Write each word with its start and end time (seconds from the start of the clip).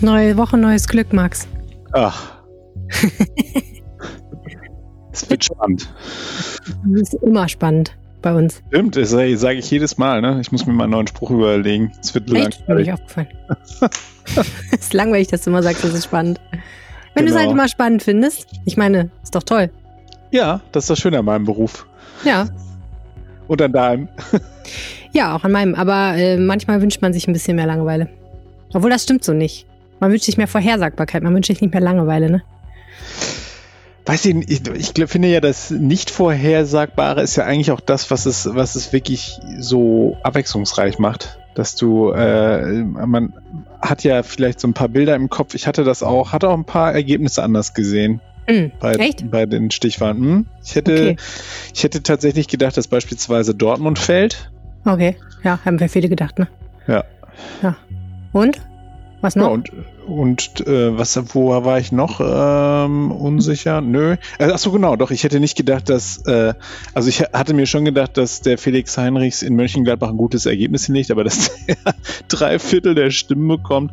Neue 0.00 0.36
Woche, 0.36 0.56
neues 0.56 0.86
Glück, 0.86 1.12
Max. 1.12 1.48
Ach. 1.92 2.38
Es 5.10 5.28
wird 5.28 5.44
spannend. 5.44 5.92
Das 6.86 7.12
ist 7.12 7.14
immer 7.22 7.48
spannend 7.48 7.96
bei 8.22 8.32
uns. 8.32 8.62
Stimmt, 8.68 8.94
das 8.94 9.10
sage 9.10 9.54
ich 9.54 9.68
jedes 9.68 9.98
Mal. 9.98 10.20
Ne? 10.20 10.40
Ich 10.40 10.52
muss 10.52 10.64
mir 10.64 10.72
mal 10.72 10.84
einen 10.84 10.92
neuen 10.92 11.06
Spruch 11.08 11.30
überlegen. 11.30 11.92
Es 12.00 12.14
wird 12.14 12.32
Echt? 12.32 12.68
Mir 12.68 12.76
nicht 12.76 12.92
aufgefallen. 12.92 13.28
Es 14.70 14.80
ist 14.80 14.92
langweilig, 14.92 15.28
dass 15.28 15.42
du 15.42 15.50
immer 15.50 15.62
sagst, 15.62 15.82
das 15.82 15.94
ist 15.94 16.04
spannend. 16.04 16.38
Wenn 17.14 17.24
genau. 17.24 17.28
du 17.28 17.32
es 17.32 17.36
halt 17.36 17.50
immer 17.50 17.66
spannend 17.66 18.02
findest. 18.02 18.46
Ich 18.66 18.76
meine, 18.76 19.10
ist 19.22 19.34
doch 19.34 19.42
toll. 19.42 19.70
Ja, 20.30 20.60
das 20.70 20.84
ist 20.84 20.90
das 20.90 20.98
Schöne 20.98 21.18
an 21.18 21.24
meinem 21.24 21.46
Beruf. 21.46 21.86
Ja. 22.24 22.46
Und 23.48 23.62
an 23.62 23.72
deinem. 23.72 24.08
ja, 25.12 25.34
auch 25.34 25.44
an 25.44 25.52
meinem. 25.52 25.74
Aber 25.74 26.14
äh, 26.14 26.36
manchmal 26.36 26.82
wünscht 26.82 27.00
man 27.00 27.14
sich 27.14 27.26
ein 27.26 27.32
bisschen 27.32 27.56
mehr 27.56 27.66
Langeweile. 27.66 28.08
Obwohl 28.74 28.90
das 28.90 29.02
stimmt 29.02 29.24
so 29.24 29.32
nicht. 29.32 29.66
Man 30.00 30.10
wünscht 30.10 30.24
sich 30.24 30.36
mehr 30.36 30.46
Vorhersagbarkeit, 30.48 31.22
man 31.22 31.34
wünscht 31.34 31.48
sich 31.48 31.60
nicht 31.60 31.72
mehr 31.72 31.82
Langeweile, 31.82 32.30
ne? 32.30 32.42
Weiß 34.06 34.24
ich, 34.24 34.36
ich, 34.48 34.94
ich 34.96 35.08
finde 35.10 35.28
ja, 35.28 35.40
das 35.40 35.70
nicht 35.70 36.10
Vorhersagbare 36.10 37.20
ist 37.20 37.36
ja 37.36 37.44
eigentlich 37.44 37.72
auch 37.72 37.80
das, 37.80 38.10
was 38.10 38.24
es, 38.24 38.48
was 38.54 38.74
es 38.74 38.92
wirklich 38.94 39.38
so 39.58 40.16
abwechslungsreich 40.22 40.98
macht. 40.98 41.38
Dass 41.54 41.74
du, 41.74 42.12
äh, 42.12 42.82
man 42.84 43.34
hat 43.82 44.04
ja 44.04 44.22
vielleicht 44.22 44.60
so 44.60 44.68
ein 44.68 44.72
paar 44.72 44.88
Bilder 44.88 45.14
im 45.14 45.28
Kopf. 45.28 45.54
Ich 45.54 45.66
hatte 45.66 45.84
das 45.84 46.02
auch, 46.02 46.32
hatte 46.32 46.48
auch 46.48 46.56
ein 46.56 46.64
paar 46.64 46.94
Ergebnisse 46.94 47.42
anders 47.42 47.74
gesehen. 47.74 48.22
Mhm. 48.48 48.72
Bei, 48.80 48.94
Echt? 48.94 49.30
bei 49.30 49.44
den 49.44 49.70
Stichwahlen. 49.70 50.16
Hm? 50.18 50.46
Ich, 50.64 50.74
hätte, 50.74 50.92
okay. 50.92 51.16
ich 51.74 51.84
hätte 51.84 52.02
tatsächlich 52.02 52.48
gedacht, 52.48 52.78
dass 52.78 52.88
beispielsweise 52.88 53.54
Dortmund 53.54 53.98
fällt. 53.98 54.50
Okay, 54.86 55.16
ja, 55.44 55.58
haben 55.66 55.78
wir 55.80 55.88
viele 55.90 56.08
gedacht, 56.08 56.38
ne? 56.38 56.48
Ja. 56.86 57.04
Ja. 57.62 57.76
Und? 58.32 58.58
Was 59.20 59.36
noch? 59.36 59.48
Ja, 59.48 59.52
und 59.52 59.72
und 60.08 60.66
äh, 60.66 60.96
was, 60.96 61.20
wo 61.34 61.50
war 61.64 61.78
ich 61.78 61.92
noch 61.92 62.20
ähm, 62.20 63.12
unsicher? 63.12 63.80
Nö. 63.80 64.16
Äh, 64.38 64.44
achso, 64.44 64.72
genau, 64.72 64.96
doch. 64.96 65.10
Ich 65.10 65.22
hätte 65.22 65.38
nicht 65.38 65.56
gedacht, 65.56 65.88
dass, 65.90 66.24
äh, 66.26 66.54
also 66.94 67.08
ich 67.08 67.20
hatte 67.20 67.52
mir 67.52 67.66
schon 67.66 67.84
gedacht, 67.84 68.16
dass 68.16 68.40
der 68.40 68.56
Felix 68.56 68.96
Heinrichs 68.96 69.42
in 69.42 69.54
Mönchengladbach 69.54 70.08
ein 70.08 70.16
gutes 70.16 70.46
Ergebnis 70.46 70.86
hinlegt, 70.86 71.10
aber 71.10 71.24
dass 71.24 71.50
der 71.66 71.76
drei 72.28 72.58
Viertel 72.58 72.94
der 72.94 73.10
Stimmen 73.10 73.48
bekommt, 73.48 73.92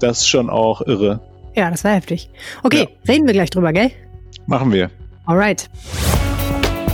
das 0.00 0.20
ist 0.20 0.28
schon 0.28 0.48
auch 0.48 0.80
irre. 0.80 1.20
Ja, 1.54 1.70
das 1.70 1.84
war 1.84 1.92
heftig. 1.92 2.30
Okay, 2.62 2.88
ja. 2.88 3.12
reden 3.12 3.26
wir 3.26 3.34
gleich 3.34 3.50
drüber, 3.50 3.72
gell? 3.72 3.90
Machen 4.46 4.72
wir. 4.72 4.90
Alright. 5.26 5.68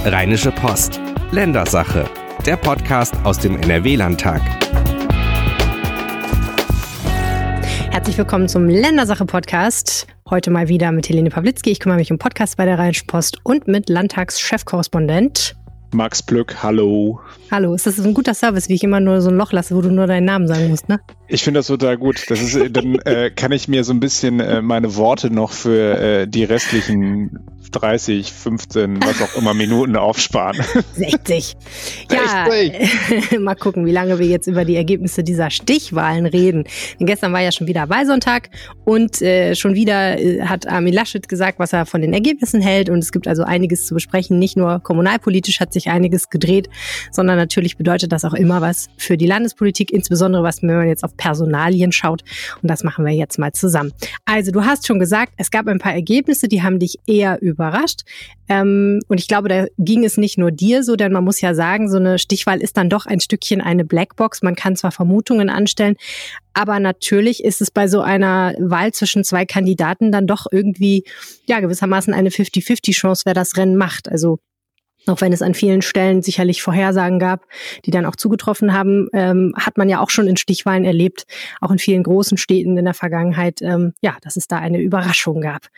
Rheinische 0.05 0.51
Post. 0.51 1.01
Ländersache. 1.31 2.05
Der 2.45 2.57
Podcast 2.57 3.15
aus 3.25 3.39
dem 3.39 3.61
NRW-Landtag. 3.61 4.41
Herzlich 8.07 8.19
willkommen 8.19 8.49
zum 8.49 8.69
Ländersache-Podcast. 8.69 10.07
Heute 10.31 10.53
mal 10.53 10.69
wieder 10.69 10.93
mit 10.93 11.09
Helene 11.09 11.29
Pawlitzki. 11.29 11.73
Ich 11.73 11.81
kümmere 11.81 11.99
mich 11.99 12.13
um 12.13 12.19
Podcasts 12.19 12.55
bei 12.55 12.65
der 12.65 12.79
Rheinischen 12.79 13.09
Post 13.09 13.41
und 13.43 13.67
mit 13.67 13.89
Landtagschefkorrespondent 13.89 15.57
Max 15.93 16.23
Plück, 16.23 16.63
hallo. 16.63 17.19
Hallo, 17.51 17.75
ist 17.75 17.85
das 17.85 17.99
ein 17.99 18.15
guter 18.15 18.35
Service, 18.35 18.69
wie 18.69 18.75
ich 18.75 18.85
immer 18.85 19.01
nur 19.01 19.21
so 19.21 19.31
ein 19.31 19.37
Loch 19.37 19.51
lasse, 19.51 19.75
wo 19.75 19.81
du 19.81 19.91
nur 19.91 20.07
deinen 20.07 20.25
Namen 20.25 20.47
sagen 20.47 20.69
musst, 20.69 20.89
ne? 20.89 21.01
Ich 21.27 21.43
finde 21.43 21.59
das 21.59 21.67
total 21.67 21.99
gut. 21.99 22.25
Das 22.29 22.41
ist, 22.41 22.77
dann 22.77 22.95
äh, 23.01 23.33
kann 23.33 23.51
ich 23.51 23.67
mir 23.67 23.83
so 23.83 23.93
ein 23.93 23.99
bisschen 23.99 24.39
äh, 24.39 24.63
meine 24.63 24.95
Worte 24.95 25.31
noch 25.31 25.51
für 25.51 25.99
äh, 25.99 26.29
die 26.29 26.45
restlichen 26.45 27.41
30, 27.71 28.33
15, 28.33 29.01
was 29.03 29.23
auch 29.23 29.37
immer 29.37 29.55
Minuten 29.55 29.97
aufsparen. 29.97 30.63
60. 30.95 31.57
Ja, 32.11 32.47
60. 32.51 33.41
mal 33.41 33.55
gucken, 33.55 33.87
wie 33.87 33.93
lange 33.93 34.19
wir 34.19 34.27
jetzt 34.27 34.47
über 34.47 34.65
die 34.65 34.77
Ergebnisse 34.77 35.23
dieser 35.23 35.51
Stichwahlen 35.51 36.27
reden. 36.27 36.65
Denn 36.99 37.07
gestern 37.07 37.33
war 37.33 37.41
ja 37.41 37.53
schon 37.53 37.67
wieder 37.67 37.89
Wahlsonntag 37.89 38.51
und 38.85 39.21
äh, 39.23 39.55
schon 39.55 39.75
wieder 39.75 40.19
äh, 40.19 40.43
hat 40.43 40.67
Armin 40.67 40.95
Laschet 40.95 41.29
gesagt, 41.29 41.59
was 41.59 41.73
er 41.73 41.87
von 41.87 42.01
den 42.01 42.13
Ergebnissen 42.13 42.61
hält. 42.61 42.91
Und 42.91 42.99
es 42.99 43.13
gibt 43.13 43.29
also 43.29 43.43
einiges 43.43 43.87
zu 43.87 43.95
besprechen. 43.95 44.39
Nicht 44.39 44.57
nur 44.57 44.81
kommunalpolitisch 44.81 45.61
hat 45.61 45.73
sich 45.73 45.89
einiges 45.89 46.31
gedreht, 46.31 46.69
sondern 47.11 47.37
natürlich 47.37 47.77
bedeutet 47.77 48.13
das 48.13 48.25
auch 48.25 48.35
immer 48.35 48.61
was 48.61 48.89
für 48.97 49.17
die 49.17 49.27
Landespolitik, 49.27 49.93
insbesondere 49.93 50.43
was, 50.43 50.63
wenn 50.63 50.77
man 50.77 50.89
jetzt 50.89 51.05
auf 51.05 51.17
Personalien 51.17 51.93
schaut. 51.93 52.23
Und 52.63 52.71
das 52.71 52.85
machen 52.85 53.05
wir 53.05 53.13
jetzt 53.13 53.39
mal 53.39 53.53
zusammen. 53.53 53.93
Also, 54.25 54.53
du 54.53 54.65
hast 54.65 54.87
schon 54.87 54.99
gesagt, 54.99 55.33
es 55.37 55.51
gab 55.51 55.67
ein 55.67 55.79
paar 55.79 55.93
Ergebnisse, 55.95 56.49
die 56.49 56.63
haben 56.63 56.79
dich 56.79 56.97
eher 57.07 57.39
überrascht. 57.57 58.03
Ähm, 58.49 59.01
und 59.09 59.19
ich 59.19 59.29
glaube, 59.29 59.49
da 59.49 59.67
ging 59.79 60.05
es 60.05 60.17
nicht 60.17 60.39
nur 60.39 60.51
dir 60.51 60.83
so, 60.83 60.95
denn 60.95 61.13
man 61.13 61.25
muss 61.25 61.41
ja 61.41 61.55
sagen, 61.55 61.91
so 61.91 61.97
eine 61.97 62.19
Stichwahl 62.19 62.61
ist 62.61 62.77
dann 62.77 62.91
doch 62.91 63.07
ein 63.07 63.21
Stückchen 63.21 63.61
eine 63.61 63.85
Blackbox. 63.85 64.43
Man 64.43 64.55
kann 64.55 64.77
zwar 64.77 64.93
Vermutungen 64.93 65.49
anstellen, 65.49 65.97
aber 66.55 66.79
natürlich 66.79 67.43
ist 67.43 67.61
es 67.61 67.71
bei 67.71 67.89
so 67.89 68.03
einer 68.03 68.55
Wahl 68.59 68.93
zwischen 68.93 69.25
zwei 69.25 69.47
Kandidaten 69.47 70.13
dann 70.13 70.27
doch 70.27 70.47
irgendwie, 70.51 71.05
ja, 71.47 71.61
gewissermaßen 71.61 72.15
eine 72.15 72.29
50-50-Chance, 72.29 73.23
wer 73.25 73.35
das 73.35 73.57
Rennen 73.57 73.77
macht. 73.77 74.09
Also 74.09 74.39
auch 75.07 75.21
wenn 75.21 75.33
es 75.33 75.43
an 75.43 75.55
vielen 75.55 75.83
Stellen 75.83 76.23
sicherlich 76.23 76.63
Vorhersagen 76.63 77.19
gab, 77.19 77.47
die 77.85 77.91
dann 77.91 78.07
auch 78.07 78.17
zugetroffen 78.17 78.73
haben, 78.73 79.09
ähm, 79.13 79.55
hat 79.57 79.79
man 79.79 79.89
ja 79.89 80.01
auch 80.01 80.11
schon 80.11 80.27
in 80.27 80.37
Stichwahlen 80.37 80.85
erlebt, 80.85 81.27
auch 81.61 81.71
in 81.71 81.79
vielen 81.79 82.03
großen 82.03 82.37
Städten 82.37 82.77
in 82.77 82.85
der 82.85 82.95
Vergangenheit, 82.95 83.63
ähm, 83.63 83.95
ja, 84.01 84.17
dass 84.23 84.37
es 84.37 84.49
da 84.49 84.59
eine 84.59 84.81
Überraschung 84.81 85.41
gab. 85.41 85.69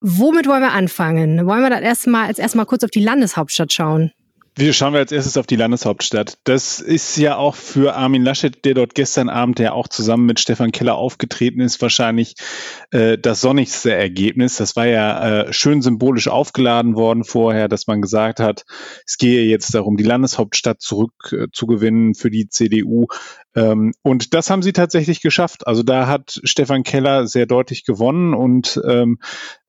Womit 0.00 0.46
wollen 0.46 0.62
wir 0.62 0.72
anfangen? 0.72 1.46
Wollen 1.46 1.62
wir 1.62 1.70
das 1.70 1.80
erstmal 1.80 2.26
als 2.26 2.38
erstmal 2.38 2.66
kurz 2.66 2.84
auf 2.84 2.90
die 2.90 3.00
Landeshauptstadt 3.00 3.72
schauen? 3.72 4.12
Wir 4.58 4.72
schauen 4.72 4.94
wir 4.94 5.00
als 5.00 5.12
erstes 5.12 5.36
auf 5.36 5.46
die 5.46 5.56
Landeshauptstadt. 5.56 6.38
Das 6.44 6.80
ist 6.80 7.18
ja 7.18 7.36
auch 7.36 7.54
für 7.54 7.94
Armin 7.94 8.22
Laschet, 8.22 8.64
der 8.64 8.72
dort 8.72 8.94
gestern 8.94 9.28
Abend 9.28 9.58
ja 9.58 9.72
auch 9.72 9.86
zusammen 9.86 10.24
mit 10.24 10.40
Stefan 10.40 10.72
Keller 10.72 10.94
aufgetreten 10.94 11.60
ist, 11.60 11.82
wahrscheinlich 11.82 12.36
äh, 12.90 13.18
das 13.18 13.42
sonnigste 13.42 13.92
Ergebnis. 13.92 14.56
Das 14.56 14.74
war 14.74 14.86
ja 14.86 15.42
äh, 15.42 15.52
schön 15.52 15.82
symbolisch 15.82 16.28
aufgeladen 16.28 16.94
worden 16.94 17.24
vorher, 17.24 17.68
dass 17.68 17.86
man 17.86 18.00
gesagt 18.00 18.40
hat, 18.40 18.64
es 19.06 19.18
gehe 19.18 19.44
jetzt 19.44 19.74
darum, 19.74 19.98
die 19.98 20.04
Landeshauptstadt 20.04 20.80
zurückzugewinnen 20.80 22.12
äh, 22.12 22.14
für 22.14 22.30
die 22.30 22.48
CDU. 22.48 23.08
Ähm, 23.54 23.92
und 24.00 24.32
das 24.32 24.48
haben 24.48 24.62
sie 24.62 24.72
tatsächlich 24.72 25.20
geschafft. 25.20 25.66
Also 25.66 25.82
da 25.82 26.06
hat 26.06 26.40
Stefan 26.44 26.82
Keller 26.82 27.26
sehr 27.26 27.44
deutlich 27.44 27.84
gewonnen 27.84 28.32
und 28.32 28.80
ähm, 28.88 29.18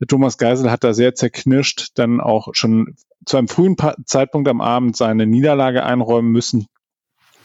Thomas 0.08 0.38
Geisel 0.38 0.72
hat 0.72 0.86
da 0.86 0.94
sehr 0.94 1.14
zerknirscht 1.14 1.90
dann 1.96 2.22
auch 2.22 2.48
schon 2.54 2.96
zu 3.28 3.38
einem 3.38 3.48
frühen 3.48 3.76
pa 3.76 3.96
Zeitpunkt 4.06 4.50
am 4.50 4.62
Abend 4.62 4.98
seine 4.98 5.28
Niederlage 5.28 5.84
einräumen 5.84 6.32
müssen. 6.32 6.66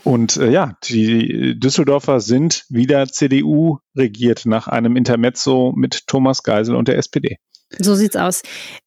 Und 0.04 0.37
äh, 0.37 0.50
ja, 0.50 0.76
die 0.84 1.59
Düsseldorfer 1.59 2.20
sind 2.20 2.65
wieder 2.69 3.06
CDU 3.06 3.78
regiert 3.97 4.47
nach 4.47 4.66
einem 4.66 4.97
Intermezzo 4.97 5.72
mit 5.76 6.06
Thomas 6.06 6.43
Geisel 6.43 6.75
und 6.75 6.88
der 6.88 6.98
SPD. 6.98 7.37
So 7.78 7.94
sieht's 7.94 8.16
aus. 8.16 8.43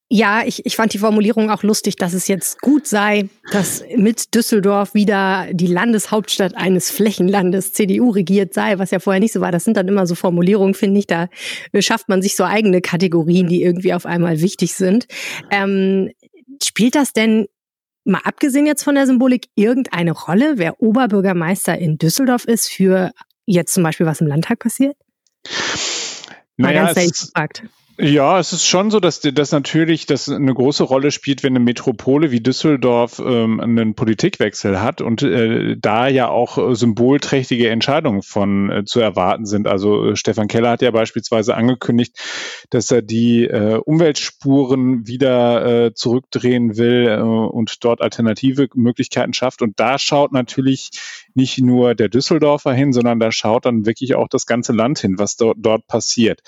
Ja, 0.08 0.44
ich, 0.46 0.64
ich 0.68 0.76
fand 0.76 0.94
die 0.94 1.00
Formulierung 1.00 1.50
auch 1.50 1.64
lustig, 1.64 1.96
dass 1.96 2.14
es 2.14 2.28
jetzt 2.28 2.62
gut 2.62 2.86
sei, 2.86 3.28
dass 3.52 3.84
mit 3.96 4.36
Düsseldorf 4.36 4.94
wieder 4.94 5.48
die 5.52 5.66
Landeshauptstadt 5.66 6.56
eines 6.56 6.92
Flächenlandes 6.92 7.74
CDU 7.74 8.12
regiert 8.12 8.54
sei, 8.54 8.78
was 8.78 8.92
ja 8.92 9.00
vorher 9.00 9.20
nicht 9.20 9.34
so 9.34 9.42
war. 9.42 9.52
Das 9.52 9.64
sind 9.64 9.78
dann 9.78 9.88
immer 9.88 10.06
so 10.06 10.14
Formulierungen, 10.14 10.76
finde 10.76 11.00
ich. 11.00 11.08
Da 11.08 11.28
schafft 11.80 12.08
man 12.08 12.22
sich 12.22 12.36
so 12.36 12.44
eigene 12.44 12.82
Kategorien, 12.82 13.48
die 13.48 13.64
irgendwie 13.64 13.96
auf 13.96 14.06
einmal 14.06 14.42
wichtig 14.42 14.76
sind. 14.76 15.08
Ähm, 15.50 16.12
spielt 16.64 16.96
das 16.96 17.14
denn 17.14 17.48
mal 18.06 18.22
abgesehen 18.24 18.66
jetzt 18.66 18.84
von 18.84 18.96
der 18.96 19.08
Symbolik 19.08 19.48
irgendeine 19.56 20.12
Rolle, 20.12 20.58
wer 20.58 20.82
Oberbürgermeister 20.82 21.78
in 21.78 21.98
Düsseldorf 21.98 22.46
ist 22.46 22.70
für 22.70 23.12
jetzt 23.46 23.74
zum 23.74 23.84
Beispiel 23.84 24.06
was 24.06 24.22
im 24.22 24.28
Landtag 24.28 24.60
passiert? 24.60 24.96
Mal 26.58 26.74
naja, 26.74 26.94
ganz 26.94 27.20
gefragt. 27.20 27.64
Ja, 27.98 28.40
es 28.40 28.52
ist 28.52 28.66
schon 28.66 28.92
so, 28.92 29.00
dass 29.00 29.22
das 29.22 29.54
natürlich 29.54 30.06
das 30.06 30.28
eine 30.28 30.54
große 30.54 30.84
Rolle 30.84 31.12
spielt, 31.12 31.44
wenn 31.44 31.54
eine 31.54 31.64
Metropole 31.64 32.30
wie 32.30 32.42
Düsseldorf 32.42 33.22
ähm, 33.26 33.62
einen 33.62 33.96
Politikwechsel 33.96 34.82
hat 34.82 35.00
und 35.00 35.24
äh, 35.24 35.78
da 35.78 36.10
ja 36.10 36.28
auch 36.28 36.58
äh, 36.58 36.76
symbolträchtige 36.76 37.70
Entscheidungen 37.70 38.22
von 38.22 38.70
äh, 38.70 38.84
zu 38.84 39.00
erwarten 39.00 39.46
sind. 39.46 39.68
Also 39.68 40.10
äh, 40.10 40.16
Stefan 40.18 40.50
Keller 40.50 40.72
hat 40.72 40.82
ja 40.82 40.92
beispielsweise 40.92 41.56
angekündigt, 41.56 42.18
dass 42.70 42.92
er 42.92 43.02
die 43.02 43.46
äh, 43.46 43.76
Umweltspuren 43.78 45.08
wieder 45.08 45.86
äh, 45.86 45.94
zurückdrehen 45.94 46.76
will 46.76 47.08
äh, 47.08 47.22
und 47.22 47.82
dort 47.86 48.02
alternative 48.02 48.68
Möglichkeiten 48.74 49.32
schafft. 49.32 49.62
Und 49.62 49.80
da 49.80 50.00
schaut 50.00 50.34
natürlich 50.34 50.90
nicht 51.36 51.60
nur 51.60 51.96
der 51.96 52.10
Düsseldorfer 52.10 52.74
hin, 52.74 52.94
sondern 52.94 53.20
da 53.20 53.32
schaut 53.32 53.66
dann 53.66 53.86
wirklich 53.86 54.16
auch 54.16 54.28
das 54.28 54.46
ganze 54.46 54.74
Land 54.74 55.00
hin, 55.00 55.20
was 55.20 55.36
dort, 55.36 55.58
dort 55.60 55.88
passiert. 55.88 56.42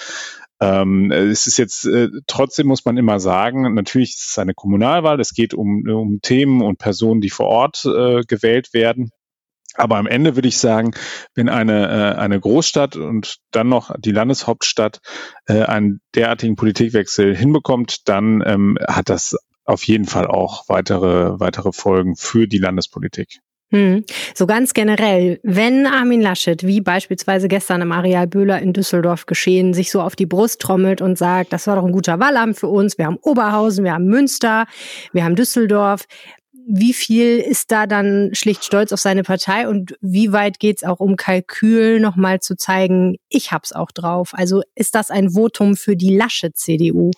Ähm, 0.59 1.11
es 1.11 1.45
ist 1.45 1.57
jetzt 1.57 1.85
äh, 1.85 2.09
trotzdem 2.25 2.67
muss 2.67 2.85
man 2.85 2.97
immer 2.97 3.19
sagen, 3.19 3.73
natürlich 3.75 4.11
ist 4.15 4.31
es 4.31 4.39
eine 4.39 4.55
Kommunalwahl, 4.55 5.19
es 5.19 5.33
geht 5.33 5.53
um, 5.53 5.83
um 5.87 6.19
Themen 6.21 6.61
und 6.61 6.79
Personen, 6.79 7.21
die 7.21 7.29
vor 7.29 7.47
Ort 7.47 7.85
äh, 7.85 8.21
gewählt 8.21 8.73
werden. 8.73 9.11
Aber 9.75 9.97
am 9.97 10.07
Ende 10.07 10.35
würde 10.35 10.47
ich 10.47 10.57
sagen, 10.57 10.91
wenn 11.35 11.49
eine, 11.49 11.87
äh, 11.87 12.19
eine 12.19 12.39
Großstadt 12.39 12.95
und 12.95 13.37
dann 13.51 13.69
noch 13.69 13.93
die 13.99 14.11
Landeshauptstadt 14.11 15.01
äh, 15.45 15.61
einen 15.63 16.01
derartigen 16.15 16.55
Politikwechsel 16.55 17.35
hinbekommt, 17.35 18.07
dann 18.09 18.43
ähm, 18.43 18.77
hat 18.87 19.09
das 19.09 19.37
auf 19.65 19.83
jeden 19.83 20.05
Fall 20.05 20.25
auch 20.25 20.67
weitere, 20.67 21.39
weitere 21.39 21.71
Folgen 21.73 22.15
für 22.15 22.47
die 22.47 22.57
Landespolitik. 22.57 23.39
Hm. 23.71 24.05
So 24.33 24.47
ganz 24.47 24.73
generell, 24.73 25.41
wenn 25.43 25.87
Armin 25.87 26.21
Laschet, 26.21 26.65
wie 26.65 26.79
beispielsweise 26.79 27.49
gestern 27.49 27.81
im 27.81 27.91
Areal 27.91 28.25
Böhler 28.25 28.61
in 28.61 28.71
Düsseldorf 28.71 29.25
geschehen, 29.25 29.73
sich 29.73 29.91
so 29.91 30.01
auf 30.01 30.15
die 30.15 30.25
Brust 30.25 30.61
trommelt 30.61 31.01
und 31.01 31.17
sagt, 31.17 31.51
das 31.51 31.67
war 31.67 31.75
doch 31.75 31.83
ein 31.83 31.91
guter 31.91 32.17
Wahlabend 32.17 32.57
für 32.57 32.67
uns, 32.67 32.97
wir 32.97 33.05
haben 33.05 33.17
Oberhausen, 33.21 33.83
wir 33.83 33.91
haben 33.91 34.05
Münster, 34.05 34.67
wir 35.11 35.25
haben 35.25 35.35
Düsseldorf, 35.35 36.05
wie 36.69 36.93
viel 36.93 37.37
ist 37.37 37.71
da 37.71 37.87
dann 37.87 38.31
schlicht 38.33 38.65
stolz 38.65 38.91
auf 38.91 38.99
seine 38.99 39.23
Partei 39.23 39.69
und 39.69 39.95
wie 40.01 40.33
weit 40.33 40.59
geht 40.59 40.77
es 40.77 40.83
auch 40.83 40.99
um 40.99 41.15
Kalkül, 41.15 42.01
nochmal 42.01 42.41
zu 42.41 42.57
zeigen, 42.57 43.17
ich 43.29 43.53
hab's 43.53 43.71
auch 43.71 43.91
drauf? 43.91 44.31
Also 44.33 44.61
ist 44.75 44.93
das 44.93 45.09
ein 45.09 45.31
Votum 45.31 45.77
für 45.77 45.95
die 45.95 46.15
Laschet-CDU? 46.15 47.11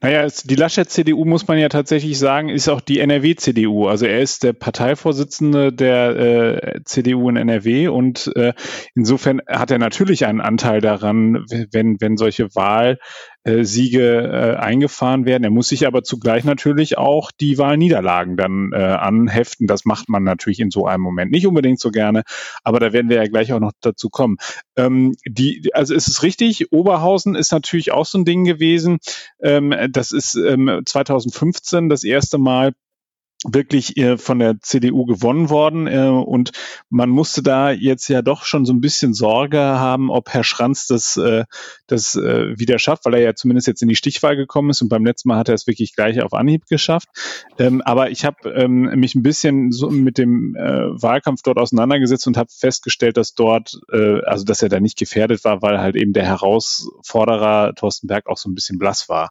Naja, 0.00 0.26
die 0.44 0.54
Laschet-CDU 0.54 1.26
muss 1.26 1.46
man 1.46 1.58
ja 1.58 1.68
tatsächlich 1.68 2.18
sagen, 2.18 2.48
ist 2.48 2.68
auch 2.68 2.80
die 2.80 3.00
NRW-CDU. 3.00 3.88
Also 3.88 4.06
er 4.06 4.20
ist 4.20 4.42
der 4.42 4.54
Parteivorsitzende 4.54 5.70
der 5.70 6.16
äh, 6.16 6.80
CDU 6.84 7.28
in 7.28 7.36
NRW 7.36 7.88
und 7.88 8.32
äh, 8.36 8.54
insofern 8.94 9.42
hat 9.46 9.70
er 9.70 9.78
natürlich 9.78 10.24
einen 10.24 10.40
Anteil 10.40 10.80
daran, 10.80 11.44
wenn, 11.72 12.00
wenn 12.00 12.16
solche 12.16 12.54
Wahl 12.54 12.98
Siege 13.44 14.22
äh, 14.22 14.56
eingefahren 14.56 15.26
werden. 15.26 15.44
Er 15.44 15.50
muss 15.50 15.68
sich 15.68 15.86
aber 15.86 16.02
zugleich 16.02 16.44
natürlich 16.44 16.96
auch 16.98 17.30
die 17.30 17.58
Wahlniederlagen 17.58 18.36
dann 18.36 18.72
äh, 18.72 18.76
anheften. 18.76 19.66
Das 19.66 19.84
macht 19.84 20.08
man 20.08 20.24
natürlich 20.24 20.60
in 20.60 20.70
so 20.70 20.86
einem 20.86 21.02
Moment 21.02 21.30
nicht 21.30 21.46
unbedingt 21.46 21.78
so 21.78 21.90
gerne, 21.90 22.22
aber 22.62 22.80
da 22.80 22.92
werden 22.92 23.10
wir 23.10 23.16
ja 23.16 23.28
gleich 23.28 23.52
auch 23.52 23.60
noch 23.60 23.72
dazu 23.80 24.08
kommen. 24.08 24.36
Ähm, 24.76 25.14
die, 25.26 25.70
also 25.74 25.94
es 25.94 26.08
ist 26.08 26.22
richtig, 26.22 26.72
Oberhausen 26.72 27.34
ist 27.34 27.52
natürlich 27.52 27.92
auch 27.92 28.06
so 28.06 28.18
ein 28.18 28.24
Ding 28.24 28.44
gewesen. 28.44 28.98
Ähm, 29.42 29.74
das 29.90 30.12
ist 30.12 30.34
ähm, 30.36 30.82
2015 30.84 31.88
das 31.88 32.04
erste 32.04 32.38
Mal 32.38 32.72
wirklich 33.44 33.96
äh, 33.96 34.16
von 34.18 34.38
der 34.38 34.60
CDU 34.60 35.04
gewonnen 35.04 35.50
worden 35.50 35.86
äh, 35.86 36.08
und 36.08 36.52
man 36.88 37.10
musste 37.10 37.42
da 37.42 37.70
jetzt 37.70 38.08
ja 38.08 38.22
doch 38.22 38.44
schon 38.44 38.64
so 38.64 38.72
ein 38.72 38.80
bisschen 38.80 39.14
Sorge 39.14 39.58
haben, 39.58 40.10
ob 40.10 40.30
Herr 40.30 40.44
Schranz 40.44 40.86
das, 40.86 41.16
äh, 41.16 41.44
das 41.86 42.14
äh, 42.14 42.58
wieder 42.58 42.78
schafft, 42.78 43.04
weil 43.04 43.14
er 43.14 43.20
ja 43.20 43.34
zumindest 43.34 43.66
jetzt 43.66 43.82
in 43.82 43.88
die 43.88 43.96
Stichwahl 43.96 44.36
gekommen 44.36 44.70
ist 44.70 44.82
und 44.82 44.88
beim 44.88 45.04
letzten 45.04 45.28
Mal 45.28 45.38
hat 45.38 45.48
er 45.48 45.54
es 45.54 45.66
wirklich 45.66 45.94
gleich 45.94 46.20
auf 46.22 46.32
Anhieb 46.32 46.66
geschafft. 46.66 47.08
Ähm, 47.58 47.82
aber 47.82 48.10
ich 48.10 48.24
habe 48.24 48.50
ähm, 48.50 48.90
mich 48.96 49.14
ein 49.14 49.22
bisschen 49.22 49.72
so 49.72 49.90
mit 49.90 50.18
dem 50.18 50.56
äh, 50.56 51.02
Wahlkampf 51.02 51.42
dort 51.42 51.58
auseinandergesetzt 51.58 52.26
und 52.26 52.36
habe 52.36 52.50
festgestellt, 52.50 53.16
dass 53.16 53.34
dort, 53.34 53.78
äh, 53.92 54.20
also 54.22 54.44
dass 54.44 54.62
er 54.62 54.68
da 54.68 54.80
nicht 54.80 54.98
gefährdet 54.98 55.44
war, 55.44 55.62
weil 55.62 55.80
halt 55.80 55.96
eben 55.96 56.12
der 56.12 56.24
Herausforderer 56.24 57.74
Thorsten 57.74 58.06
Berg 58.06 58.26
auch 58.26 58.38
so 58.38 58.48
ein 58.48 58.54
bisschen 58.54 58.78
blass 58.78 59.08
war 59.08 59.30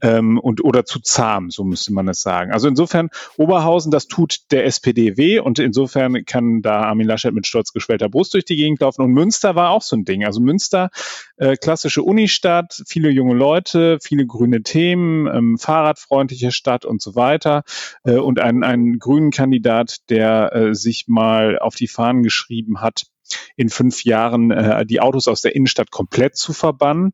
ähm, 0.00 0.38
und 0.38 0.62
oder 0.64 0.84
zu 0.84 1.00
zahm, 1.00 1.50
so 1.50 1.64
müsste 1.64 1.92
man 1.92 2.08
es 2.08 2.20
sagen. 2.20 2.52
Also 2.52 2.68
insofern 2.68 3.08
Oberhausen, 3.44 3.90
das 3.90 4.06
tut 4.06 4.50
der 4.50 4.64
SPD 4.64 5.18
weh 5.18 5.38
und 5.38 5.58
insofern 5.58 6.24
kann 6.24 6.62
da 6.62 6.82
Armin 6.82 7.06
Laschet 7.06 7.34
mit 7.34 7.46
stolz 7.46 7.72
geschwellter 7.72 8.08
Brust 8.08 8.32
durch 8.32 8.46
die 8.46 8.56
Gegend 8.56 8.80
laufen. 8.80 9.02
Und 9.02 9.12
Münster 9.12 9.54
war 9.54 9.70
auch 9.70 9.82
so 9.82 9.96
ein 9.96 10.06
Ding. 10.06 10.24
Also 10.24 10.40
Münster, 10.40 10.88
äh, 11.36 11.56
klassische 11.56 12.02
Unistadt, 12.02 12.82
viele 12.86 13.10
junge 13.10 13.34
Leute, 13.34 13.98
viele 14.02 14.26
grüne 14.26 14.62
Themen, 14.62 15.26
ähm, 15.26 15.58
fahrradfreundliche 15.58 16.52
Stadt 16.52 16.86
und 16.86 17.02
so 17.02 17.14
weiter. 17.16 17.64
Äh, 18.04 18.16
und 18.16 18.40
ein, 18.40 18.64
ein 18.64 18.98
grünen 18.98 19.30
Kandidat, 19.30 19.98
der 20.08 20.54
äh, 20.54 20.74
sich 20.74 21.04
mal 21.06 21.58
auf 21.58 21.74
die 21.74 21.88
Fahnen 21.88 22.22
geschrieben 22.22 22.80
hat, 22.80 23.04
in 23.56 23.68
fünf 23.68 24.04
Jahren 24.04 24.50
äh, 24.52 24.86
die 24.86 25.00
Autos 25.00 25.28
aus 25.28 25.42
der 25.42 25.54
Innenstadt 25.54 25.90
komplett 25.90 26.36
zu 26.36 26.54
verbannen. 26.54 27.12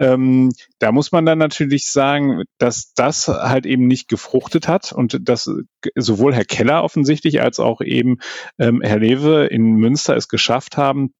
Ähm, 0.00 0.50
da 0.78 0.92
muss 0.92 1.12
man 1.12 1.26
dann 1.26 1.38
natürlich 1.38 1.90
sagen, 1.90 2.44
dass 2.58 2.94
das 2.94 3.28
halt 3.28 3.66
eben 3.66 3.86
nicht 3.86 4.08
gefruchtet 4.08 4.66
hat 4.66 4.92
und 4.92 5.28
dass 5.28 5.50
sowohl 5.94 6.34
Herr 6.34 6.46
Keller 6.46 6.82
offensichtlich 6.82 7.42
als 7.42 7.60
auch 7.60 7.82
eben 7.82 8.18
ähm, 8.58 8.80
Herr 8.82 8.98
Lewe 8.98 9.46
in 9.46 9.74
Münster 9.74 10.16
es 10.16 10.28
geschafft 10.28 10.78
haben, 10.78 11.12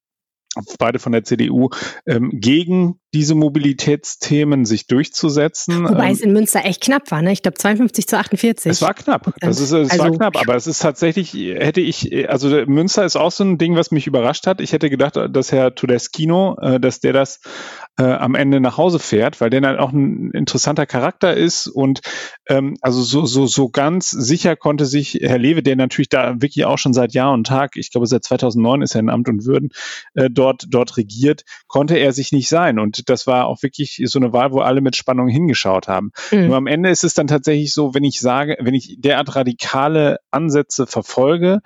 beide 0.79 0.97
von 0.97 1.11
der 1.11 1.23
CDU, 1.23 1.69
ähm, 2.07 2.31
gegen 2.33 2.99
diese 3.13 3.35
Mobilitätsthemen 3.35 4.65
sich 4.65 4.87
durchzusetzen. 4.87 5.83
Wobei 5.83 6.07
ähm, 6.07 6.13
es 6.13 6.21
in 6.21 6.31
Münster 6.33 6.63
echt 6.63 6.81
knapp 6.81 7.11
war, 7.11 7.21
ne? 7.21 7.33
Ich 7.33 7.41
glaube 7.41 7.57
52 7.57 8.07
zu 8.07 8.17
48. 8.17 8.71
Es 8.71 8.81
war 8.81 8.93
knapp. 8.93 9.33
Das 9.39 9.59
ist, 9.59 9.71
es 9.71 9.91
also, 9.91 10.03
war 10.03 10.11
knapp, 10.11 10.37
aber 10.37 10.55
es 10.55 10.67
ist 10.67 10.81
tatsächlich, 10.81 11.33
hätte 11.33 11.81
ich, 11.81 12.29
also 12.29 12.47
Münster 12.65 13.03
ist 13.03 13.17
auch 13.17 13.31
so 13.31 13.43
ein 13.43 13.57
Ding, 13.57 13.75
was 13.75 13.91
mich 13.91 14.07
überrascht 14.07 14.47
hat. 14.47 14.61
Ich 14.61 14.71
hätte 14.71 14.89
gedacht, 14.89 15.17
dass 15.29 15.51
Herr 15.51 15.75
Tudeskino, 15.75 16.57
äh, 16.61 16.79
dass 16.79 17.01
der 17.01 17.13
das 17.13 17.41
äh, 17.97 18.03
am 18.03 18.35
Ende 18.35 18.61
nach 18.61 18.77
Hause 18.77 18.99
fährt, 18.99 19.41
weil 19.41 19.49
der 19.49 19.61
dann 19.61 19.77
auch 19.77 19.91
ein 19.91 20.31
interessanter 20.31 20.85
Charakter 20.85 21.35
ist 21.35 21.67
und 21.67 22.01
ähm, 22.47 22.77
also 22.81 23.01
so, 23.01 23.25
so, 23.25 23.45
so 23.45 23.69
ganz 23.69 24.09
sicher 24.09 24.55
konnte 24.55 24.85
sich 24.85 25.19
Herr 25.21 25.37
Lewe, 25.37 25.63
der 25.63 25.75
natürlich 25.75 26.09
da 26.09 26.41
wirklich 26.41 26.65
auch 26.65 26.77
schon 26.77 26.93
seit 26.93 27.13
Jahr 27.13 27.33
und 27.33 27.45
Tag, 27.45 27.71
ich 27.75 27.91
glaube 27.91 28.07
seit 28.07 28.23
2009 28.23 28.81
ist 28.81 28.95
er 28.95 29.01
in 29.01 29.09
Amt 29.09 29.27
und 29.27 29.45
Würden, 29.45 29.69
äh, 30.13 30.29
dort, 30.29 30.65
dort 30.69 30.95
regiert, 30.95 31.43
konnte 31.67 31.97
er 31.97 32.13
sich 32.13 32.31
nicht 32.31 32.47
sein. 32.47 32.79
Und 32.79 33.00
das 33.05 33.27
war 33.27 33.47
auch 33.47 33.61
wirklich 33.63 34.01
so 34.05 34.19
eine 34.19 34.33
Wahl, 34.33 34.51
wo 34.51 34.59
alle 34.59 34.81
mit 34.81 34.95
Spannung 34.95 35.27
hingeschaut 35.27 35.87
haben. 35.87 36.11
Mhm. 36.31 36.47
Nur 36.47 36.57
am 36.57 36.67
Ende 36.67 36.89
ist 36.89 37.03
es 37.03 37.13
dann 37.13 37.27
tatsächlich 37.27 37.73
so, 37.73 37.93
wenn 37.93 38.03
ich 38.03 38.19
sage, 38.19 38.57
wenn 38.59 38.73
ich 38.73 38.97
derart 38.99 39.35
radikale 39.35 40.17
Ansätze 40.31 40.87
verfolge, 40.87 41.59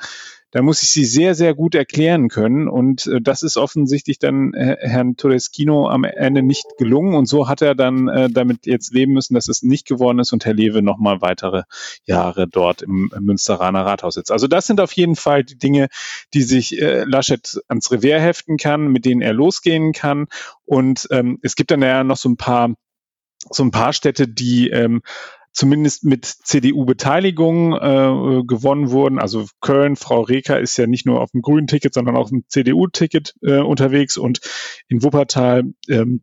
da 0.51 0.61
muss 0.61 0.83
ich 0.83 0.89
sie 0.89 1.05
sehr, 1.05 1.35
sehr 1.35 1.53
gut 1.53 1.75
erklären 1.75 2.29
können. 2.29 2.67
Und 2.67 3.07
äh, 3.07 3.19
das 3.21 3.43
ist 3.43 3.57
offensichtlich 3.57 4.19
dann 4.19 4.53
äh, 4.53 4.77
Herrn 4.79 5.17
Todeschino 5.17 5.89
am 5.89 6.03
Ende 6.03 6.43
nicht 6.43 6.65
gelungen. 6.77 7.15
Und 7.15 7.25
so 7.25 7.47
hat 7.47 7.61
er 7.61 7.75
dann 7.75 8.07
äh, 8.07 8.29
damit 8.29 8.65
jetzt 8.65 8.93
leben 8.93 9.13
müssen, 9.13 9.33
dass 9.33 9.47
es 9.47 9.63
nicht 9.63 9.87
geworden 9.87 10.19
ist 10.19 10.33
und 10.33 10.45
Herr 10.45 10.53
Lewe 10.53 10.81
nochmal 10.81 11.21
weitere 11.21 11.63
Jahre 12.05 12.47
dort 12.47 12.81
im, 12.81 13.11
im 13.15 13.23
Münsteraner 13.23 13.85
Rathaus 13.85 14.13
sitzt. 14.13 14.31
Also 14.31 14.47
das 14.47 14.65
sind 14.65 14.79
auf 14.79 14.93
jeden 14.93 15.15
Fall 15.15 15.43
die 15.43 15.57
Dinge, 15.57 15.87
die 16.33 16.43
sich 16.43 16.81
äh, 16.81 17.03
Laschet 17.03 17.59
ans 17.67 17.91
Revier 17.91 18.19
heften 18.19 18.57
kann, 18.57 18.87
mit 18.87 19.05
denen 19.05 19.21
er 19.21 19.33
losgehen 19.33 19.91
kann. 19.91 20.27
Und 20.63 21.07
ähm, 21.11 21.39
es 21.41 21.55
gibt 21.55 21.71
dann 21.71 21.81
ja 21.81 22.03
noch 22.03 22.17
so 22.17 22.29
ein 22.29 22.37
paar 22.37 22.73
so 23.49 23.63
ein 23.63 23.71
paar 23.71 23.93
Städte, 23.93 24.27
die 24.27 24.69
ähm, 24.69 25.01
zumindest 25.55 26.03
mit 26.03 26.25
CDU-Beteiligung 26.25 27.73
äh, 27.73 28.43
gewonnen 28.45 28.91
wurden. 28.91 29.19
Also 29.19 29.45
Köln, 29.61 29.95
Frau 29.95 30.21
Reker 30.21 30.59
ist 30.59 30.75
ja 30.77 30.85
nicht 30.85 31.05
nur 31.05 31.21
auf 31.21 31.31
dem 31.31 31.41
grünen 31.41 31.67
Ticket, 31.67 31.93
sondern 31.93 32.17
auch 32.17 32.23
auf 32.23 32.29
dem 32.29 32.43
CDU-Ticket 32.49 33.35
äh, 33.41 33.59
unterwegs 33.59 34.17
und 34.17 34.41
in 34.89 35.01
Wuppertal 35.01 35.63
ähm, 35.87 36.21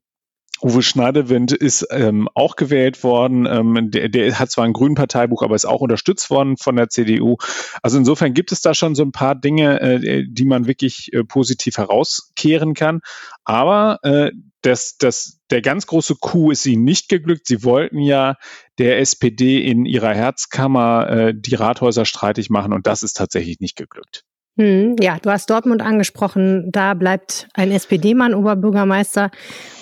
Uwe 0.62 0.82
Schneidewind 0.82 1.53
ist 1.53 1.87
ähm, 1.91 2.29
auch 2.35 2.56
gewählt 2.56 3.03
worden. 3.03 3.47
Ähm, 3.47 3.91
der, 3.91 4.09
der 4.09 4.38
hat 4.38 4.50
zwar 4.50 4.64
ein 4.64 4.73
grünen 4.73 4.94
Parteibuch, 4.94 5.43
aber 5.43 5.56
ist 5.56 5.64
auch 5.64 5.81
unterstützt 5.81 6.31
worden 6.31 6.56
von 6.56 6.76
der 6.76 6.88
CDU. 6.88 7.37
Also 7.82 7.99
insofern 7.99 8.32
gibt 8.32 8.53
es 8.53 8.61
da 8.61 8.73
schon 8.73 8.94
so 8.94 9.03
ein 9.03 9.12
paar 9.12 9.35
Dinge, 9.35 9.81
äh, 9.81 10.25
die 10.29 10.44
man 10.44 10.67
wirklich 10.67 11.12
äh, 11.12 11.25
positiv 11.25 11.79
herauskehren 11.79 12.75
kann. 12.75 13.00
Aber 13.44 13.99
äh, 14.05 14.31
das, 14.62 14.96
das, 14.98 15.41
der 15.51 15.63
ganz 15.63 15.87
große 15.87 16.15
Coup 16.20 16.53
ist 16.53 16.65
ihnen 16.67 16.84
nicht 16.84 17.08
geglückt. 17.08 17.48
Sie 17.48 17.65
wollten 17.65 17.98
ja 17.98 18.37
der 18.79 19.01
SPD 19.01 19.60
in 19.60 19.84
ihrer 19.84 20.15
Herzkammer 20.15 21.08
äh, 21.10 21.34
die 21.37 21.56
Rathäuser 21.56 22.05
streitig 22.05 22.51
machen 22.51 22.72
und 22.72 22.87
das 22.87 23.03
ist 23.03 23.15
tatsächlich 23.15 23.58
nicht 23.58 23.77
geglückt. 23.77 24.25
Hm, 24.56 24.97
ja, 25.01 25.19
du 25.21 25.31
hast 25.31 25.49
Dortmund 25.49 25.82
angesprochen. 25.82 26.71
Da 26.71 26.94
bleibt 26.94 27.49
ein 27.55 27.71
SPD-Mann 27.71 28.35
Oberbürgermeister 28.35 29.31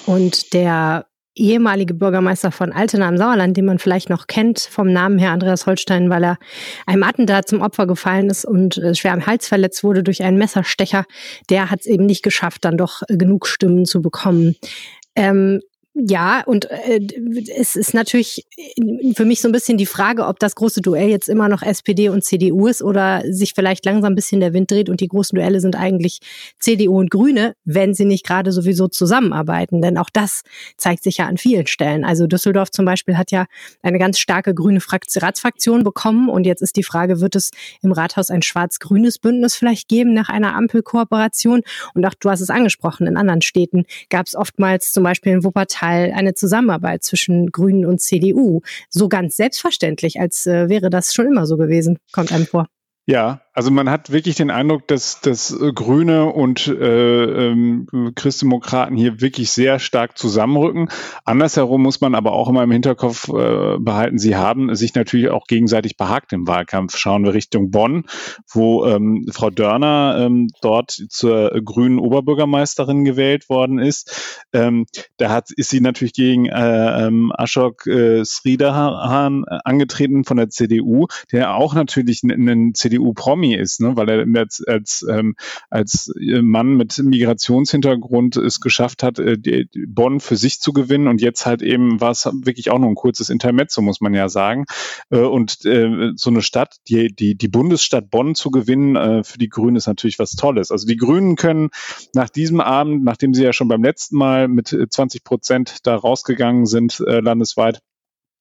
und 0.07 0.53
der 0.53 1.07
ehemalige 1.35 1.95
Bürgermeister 1.95 2.53
von 2.53 2.73
Altena 2.73 3.09
im 3.09 3.17
Sauerland, 3.17 3.57
den 3.57 3.65
man 3.65 3.79
vielleicht 3.79 4.11
noch 4.11 4.27
kennt 4.27 4.61
vom 4.61 4.93
Namen 4.93 5.19
her 5.19 5.31
Andreas 5.31 5.67
Holstein, 5.67 6.11
weil 6.11 6.25
er 6.25 6.39
einem 6.87 7.03
Attentat 7.03 7.49
zum 7.49 7.63
Opfer 7.63 7.87
gefallen 7.87 8.29
ist 8.29 8.45
und 8.45 8.79
äh, 8.79 8.95
schwer 8.95 9.13
am 9.13 9.27
Hals 9.27 9.49
verletzt 9.49 9.83
wurde 9.83 10.03
durch 10.03 10.23
einen 10.23 10.39
Messerstecher, 10.39 11.05
der 11.49 11.71
hat 11.71 11.81
es 11.81 11.87
eben 11.87 12.07
nicht 12.07 12.23
geschafft, 12.23 12.65
dann 12.65 12.77
doch 12.77 13.03
genug 13.09 13.47
Stimmen 13.47 13.87
zu 13.87 14.03
bekommen. 14.03 14.57
Ähm, 15.17 15.61
ja, 16.07 16.43
und 16.47 16.71
äh, 16.71 17.01
es 17.57 17.77
ist 17.77 17.95
natürlich 17.95 18.47
für 19.15 19.25
mich 19.25 19.41
so 19.41 19.49
ein 19.49 19.53
bisschen 19.53 19.77
die 19.77 19.87
Frage, 19.87 20.27
ob 20.27 20.39
das 20.39 20.55
große 20.55 20.81
Duell 20.81 21.09
jetzt 21.09 21.29
immer 21.29 21.49
noch 21.49 21.63
SPD 21.63 22.09
und 22.09 22.25
CDU 22.25 22.69
ist 22.69 22.83
oder 22.83 23.23
sich 23.29 23.53
vielleicht 23.55 23.85
langsam 23.85 24.13
ein 24.13 24.17
bisschen 24.17 24.41
der 24.41 24.53
Wind 24.55 24.71
dreht 24.71 24.89
und 24.89 25.01
die 25.01 25.09
großen 25.09 25.37
Duelle 25.37 25.61
sind 25.61 25.77
eigentlich 25.77 26.21
CDU 26.59 26.99
und 26.99 27.11
Grüne, 27.11 27.55
wenn 27.65 27.93
sie 27.93 28.05
nicht 28.05 28.25
gerade 28.25 28.53
sowieso 28.53 28.89
zusammenarbeiten. 28.89 29.83
Denn 29.83 29.99
auch 29.99 30.11
das 30.11 30.43
zeigt 30.77 31.03
sich 31.03 31.19
ja 31.19 31.27
an 31.27 31.37
vielen 31.37 31.67
Stellen. 31.67 32.05
Also 32.05 32.27
Düsseldorf 32.27 32.71
zum 32.71 32.85
Beispiel 32.85 33.19
hat 33.19 33.31
ja 33.31 33.47
eine 33.83 33.99
ganz 33.99 34.19
starke 34.19 34.55
grüne 34.55 34.81
Ratsfraktion 34.81 35.85
bekommen 35.85 36.29
und 36.29 36.45
jetzt 36.45 36.63
ist 36.63 36.77
die 36.77 36.83
Frage, 36.83 37.21
wird 37.21 37.37
es 37.37 37.51
im 37.83 37.93
Rathaus 37.93 38.31
ein 38.31 38.43
schwarz-grünes 38.43 39.19
Bündnis 39.19 39.55
vielleicht 39.55 39.89
geben 39.89 40.15
nach 40.15 40.29
einer 40.29 40.55
Ampelkooperation? 40.55 41.63
Und 41.95 42.07
auch 42.07 42.15
du 42.15 42.31
hast 42.31 42.41
es 42.41 42.51
angesprochen, 42.51 43.07
in 43.07 43.17
anderen 43.17 43.43
Städten 43.43 43.85
gab 44.09 44.27
es 44.27 44.35
oftmals 44.35 44.93
zum 44.93 45.05
Beispiel 45.05 45.33
in 45.33 45.45
Wuppertal 45.45 45.90
Teil 45.91 46.13
eine 46.13 46.35
Zusammenarbeit 46.35 47.03
zwischen 47.03 47.51
Grünen 47.51 47.85
und 47.85 48.01
CDU. 48.01 48.61
So 48.89 49.09
ganz 49.09 49.37
selbstverständlich, 49.37 50.21
als 50.21 50.47
äh, 50.47 50.69
wäre 50.69 50.91
das 50.91 51.13
schon 51.13 51.27
immer 51.27 51.47
so 51.47 51.57
gewesen, 51.57 51.99
kommt 52.13 52.33
einem 52.33 52.47
vor. 52.47 52.67
Ja, 53.07 53.41
Also 53.61 53.71
man 53.71 53.91
hat 53.91 54.11
wirklich 54.11 54.37
den 54.37 54.51
Eindruck, 54.51 54.89
dass, 54.89 55.21
dass 55.21 55.55
Grüne 55.75 56.33
und 56.33 56.67
äh, 56.67 57.51
ähm, 57.51 57.87
Christdemokraten 58.15 58.97
hier 58.97 59.21
wirklich 59.21 59.51
sehr 59.51 59.79
stark 59.79 60.17
zusammenrücken. 60.17 60.89
Andersherum 61.27 61.83
muss 61.83 62.01
man 62.01 62.15
aber 62.15 62.33
auch 62.33 62.49
immer 62.49 62.63
im 62.63 62.71
Hinterkopf 62.71 63.29
äh, 63.29 63.77
behalten, 63.79 64.17
sie 64.17 64.35
haben 64.35 64.75
sich 64.75 64.95
natürlich 64.95 65.29
auch 65.29 65.47
gegenseitig 65.47 65.99
behagt 65.99 66.33
im 66.33 66.49
Wahlkampf. 66.49 66.97
Schauen 66.97 67.23
wir 67.23 67.35
Richtung 67.35 67.71
Bonn, 67.71 68.07
wo 68.49 68.87
ähm, 68.87 69.27
Frau 69.31 69.51
Dörner 69.51 70.17
ähm, 70.21 70.49
dort 70.63 70.93
zur 70.93 71.51
grünen 71.63 71.99
Oberbürgermeisterin 71.99 73.05
gewählt 73.05 73.51
worden 73.51 73.79
ist. 73.79 74.47
Ähm, 74.55 74.87
da 75.19 75.29
hat, 75.29 75.51
ist 75.51 75.69
sie 75.69 75.83
natürlich 75.83 76.15
gegen 76.15 76.47
äh, 76.47 77.07
ähm, 77.07 77.31
Ashok 77.37 77.87
äh, 77.87 78.25
Sridahan 78.25 79.45
angetreten 79.45 80.25
von 80.25 80.39
der 80.39 80.49
CDU, 80.49 81.09
der 81.31 81.55
auch 81.57 81.75
natürlich 81.75 82.23
ein, 82.23 82.49
ein 82.49 82.75
CDU-Promi 83.51 83.55
ist, 83.55 83.81
ne? 83.81 83.97
weil 83.97 84.09
er 84.09 84.41
als, 84.41 84.63
als, 84.67 85.07
ähm, 85.09 85.35
als 85.69 86.13
Mann 86.17 86.77
mit 86.77 86.99
Migrationshintergrund 86.99 88.37
es 88.37 88.61
geschafft 88.61 89.03
hat, 89.03 89.19
äh, 89.19 89.67
Bonn 89.87 90.21
für 90.21 90.37
sich 90.37 90.61
zu 90.61 90.73
gewinnen 90.73 91.09
und 91.09 91.21
jetzt 91.21 91.47
halt 91.47 91.63
eben 91.63 92.01
war 92.01 92.11
es 92.11 92.25
wirklich 92.25 92.71
auch 92.71 92.79
nur 92.79 92.89
ein 92.89 92.95
kurzes 92.95 93.31
Intermezzo, 93.31 93.83
muss 93.83 94.01
man 94.01 94.15
ja 94.15 94.29
sagen. 94.29 94.65
Äh, 95.11 95.21
und 95.21 95.65
äh, 95.65 96.13
so 96.15 96.31
eine 96.31 96.43
Stadt, 96.43 96.77
die, 96.89 97.15
die, 97.15 97.37
die 97.37 97.49
Bundesstadt 97.49 98.11
Bonn 98.11 98.35
zu 98.35 98.51
gewinnen, 98.51 98.97
äh, 98.97 99.25
für 99.25 99.39
die 99.39 99.49
Grünen 99.49 99.77
ist 99.77 99.87
natürlich 99.87 100.19
was 100.19 100.33
Tolles. 100.33 100.71
Also 100.71 100.87
die 100.87 100.97
Grünen 100.97 101.37
können 101.37 101.71
nach 102.15 102.29
diesem 102.29 102.61
Abend, 102.61 103.05
nachdem 103.05 103.35
sie 103.35 103.45
ja 103.45 103.53
schon 103.53 103.69
beim 103.69 103.83
letzten 103.83 104.17
Mal 104.17 104.49
mit 104.49 104.69
20 104.69 105.25
Prozent 105.25 105.79
da 105.85 105.97
rausgegangen 105.97 106.67
sind, 106.67 107.01
äh, 107.07 107.21
landesweit, 107.21 107.81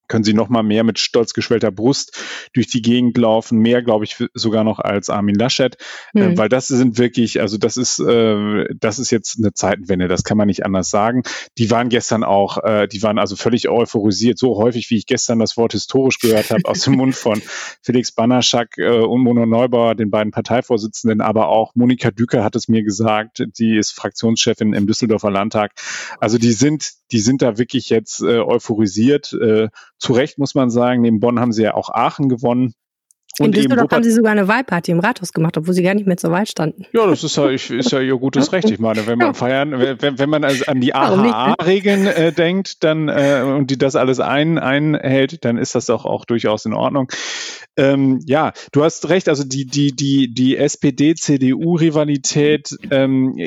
können 0.09 0.25
sie 0.25 0.33
noch 0.33 0.49
mal 0.49 0.63
mehr 0.63 0.83
mit 0.83 0.99
stolz 0.99 1.33
geschwellter 1.33 1.71
Brust 1.71 2.21
durch 2.53 2.67
die 2.67 2.81
Gegend 2.81 3.17
laufen, 3.17 3.59
mehr, 3.59 3.81
glaube 3.81 4.03
ich, 4.03 4.17
sogar 4.33 4.63
noch 4.65 4.79
als 4.79 5.09
Armin 5.09 5.35
Laschet, 5.35 5.77
mhm. 6.13 6.21
äh, 6.21 6.37
weil 6.37 6.49
das 6.49 6.67
sind 6.67 6.97
wirklich, 6.97 7.39
also 7.39 7.57
das 7.57 7.77
ist, 7.77 7.99
äh, 7.99 8.65
das 8.75 8.99
ist 8.99 9.11
jetzt 9.11 9.37
eine 9.37 9.53
Zeitenwende, 9.53 10.07
das 10.07 10.23
kann 10.23 10.37
man 10.37 10.47
nicht 10.47 10.65
anders 10.65 10.89
sagen. 10.89 11.23
Die 11.57 11.71
waren 11.71 11.89
gestern 11.89 12.23
auch, 12.23 12.57
äh, 12.63 12.87
die 12.87 13.01
waren 13.03 13.19
also 13.19 13.35
völlig 13.35 13.69
euphorisiert, 13.69 14.37
so 14.37 14.57
häufig, 14.57 14.89
wie 14.89 14.97
ich 14.97 15.05
gestern 15.05 15.39
das 15.39 15.55
Wort 15.55 15.73
historisch 15.73 16.19
gehört 16.19 16.49
habe 16.49 16.65
aus 16.65 16.81
dem 16.81 16.95
Mund 16.95 17.15
von 17.15 17.41
Felix 17.83 18.11
Banaschak 18.11 18.77
äh, 18.77 18.89
und 18.89 19.21
Mono 19.21 19.45
Neubauer, 19.45 19.95
den 19.95 20.09
beiden 20.09 20.31
Parteivorsitzenden, 20.31 21.21
aber 21.21 21.49
auch 21.49 21.75
Monika 21.75 22.11
Düker 22.11 22.43
hat 22.43 22.55
es 22.55 22.67
mir 22.67 22.83
gesagt, 22.83 23.43
die 23.59 23.77
ist 23.77 23.91
Fraktionschefin 23.91 24.73
im 24.73 24.87
Düsseldorfer 24.87 25.29
Landtag. 25.29 25.73
Also 26.19 26.37
die 26.37 26.51
sind, 26.51 26.91
die 27.11 27.19
sind 27.19 27.41
da 27.43 27.57
wirklich 27.57 27.89
jetzt 27.89 28.21
äh, 28.21 28.39
euphorisiert. 28.39 29.33
Zu 29.99 30.13
Recht 30.13 30.39
muss 30.39 30.55
man 30.55 30.69
sagen, 30.69 31.01
neben 31.01 31.19
Bonn 31.19 31.39
haben 31.39 31.51
sie 31.51 31.63
ja 31.63 31.73
auch 31.73 31.89
Aachen 31.89 32.29
gewonnen. 32.29 32.73
Und 33.39 33.48
in 33.48 33.63
Düsseldorf 33.63 33.91
haben 33.91 34.03
sie 34.03 34.12
sogar 34.12 34.31
eine 34.31 34.48
Wahlparty 34.48 34.91
im 34.91 35.00
Rathaus 35.00 35.34
gemacht, 35.34 35.58
obwohl 35.58 35.74
sie 35.74 35.81
gar 35.84 35.93
nicht 35.93 36.08
mehr 36.08 36.15
zur 36.17 36.31
Wahl 36.31 36.46
standen. 36.46 36.86
Ja, 36.93 37.08
das 37.08 37.24
ist 37.24 37.38
ja, 37.38 37.50
ist 37.50 37.91
ja 37.91 38.00
ihr 38.00 38.17
gutes 38.17 38.53
Recht. 38.53 38.69
Ich 38.69 38.79
meine, 38.79 39.08
wenn 39.08 39.17
man 39.17 39.34
feiern, 39.34 39.79
wenn, 39.79 40.19
wenn 40.19 40.29
man 40.29 40.43
also 40.43 40.65
an 40.65 40.81
die 40.81 40.93
AHA-Regeln 40.93 42.05
äh, 42.08 42.31
denkt, 42.31 42.84
dann 42.84 43.10
äh, 43.10 43.43
und 43.46 43.72
die 43.72 43.77
das 43.77 43.96
alles 43.96 44.19
ein, 44.19 44.58
einhält, 44.58 45.46
dann 45.46 45.58
ist 45.58 45.75
das 45.75 45.86
doch 45.88 46.05
auch 46.05 46.25
durchaus 46.25 46.65
in 46.65 46.74
Ordnung. 46.74 47.12
Ähm, 47.77 48.19
ja, 48.25 48.51
du 48.74 48.84
hast 48.84 49.08
recht. 49.10 49.29
Also 49.29 49.46
die 49.46 49.65
die 49.65 49.96
die 49.96 50.34
die 50.34 50.58
SPD-CDU-Rivalität 50.58 52.75
ähm, 52.91 53.38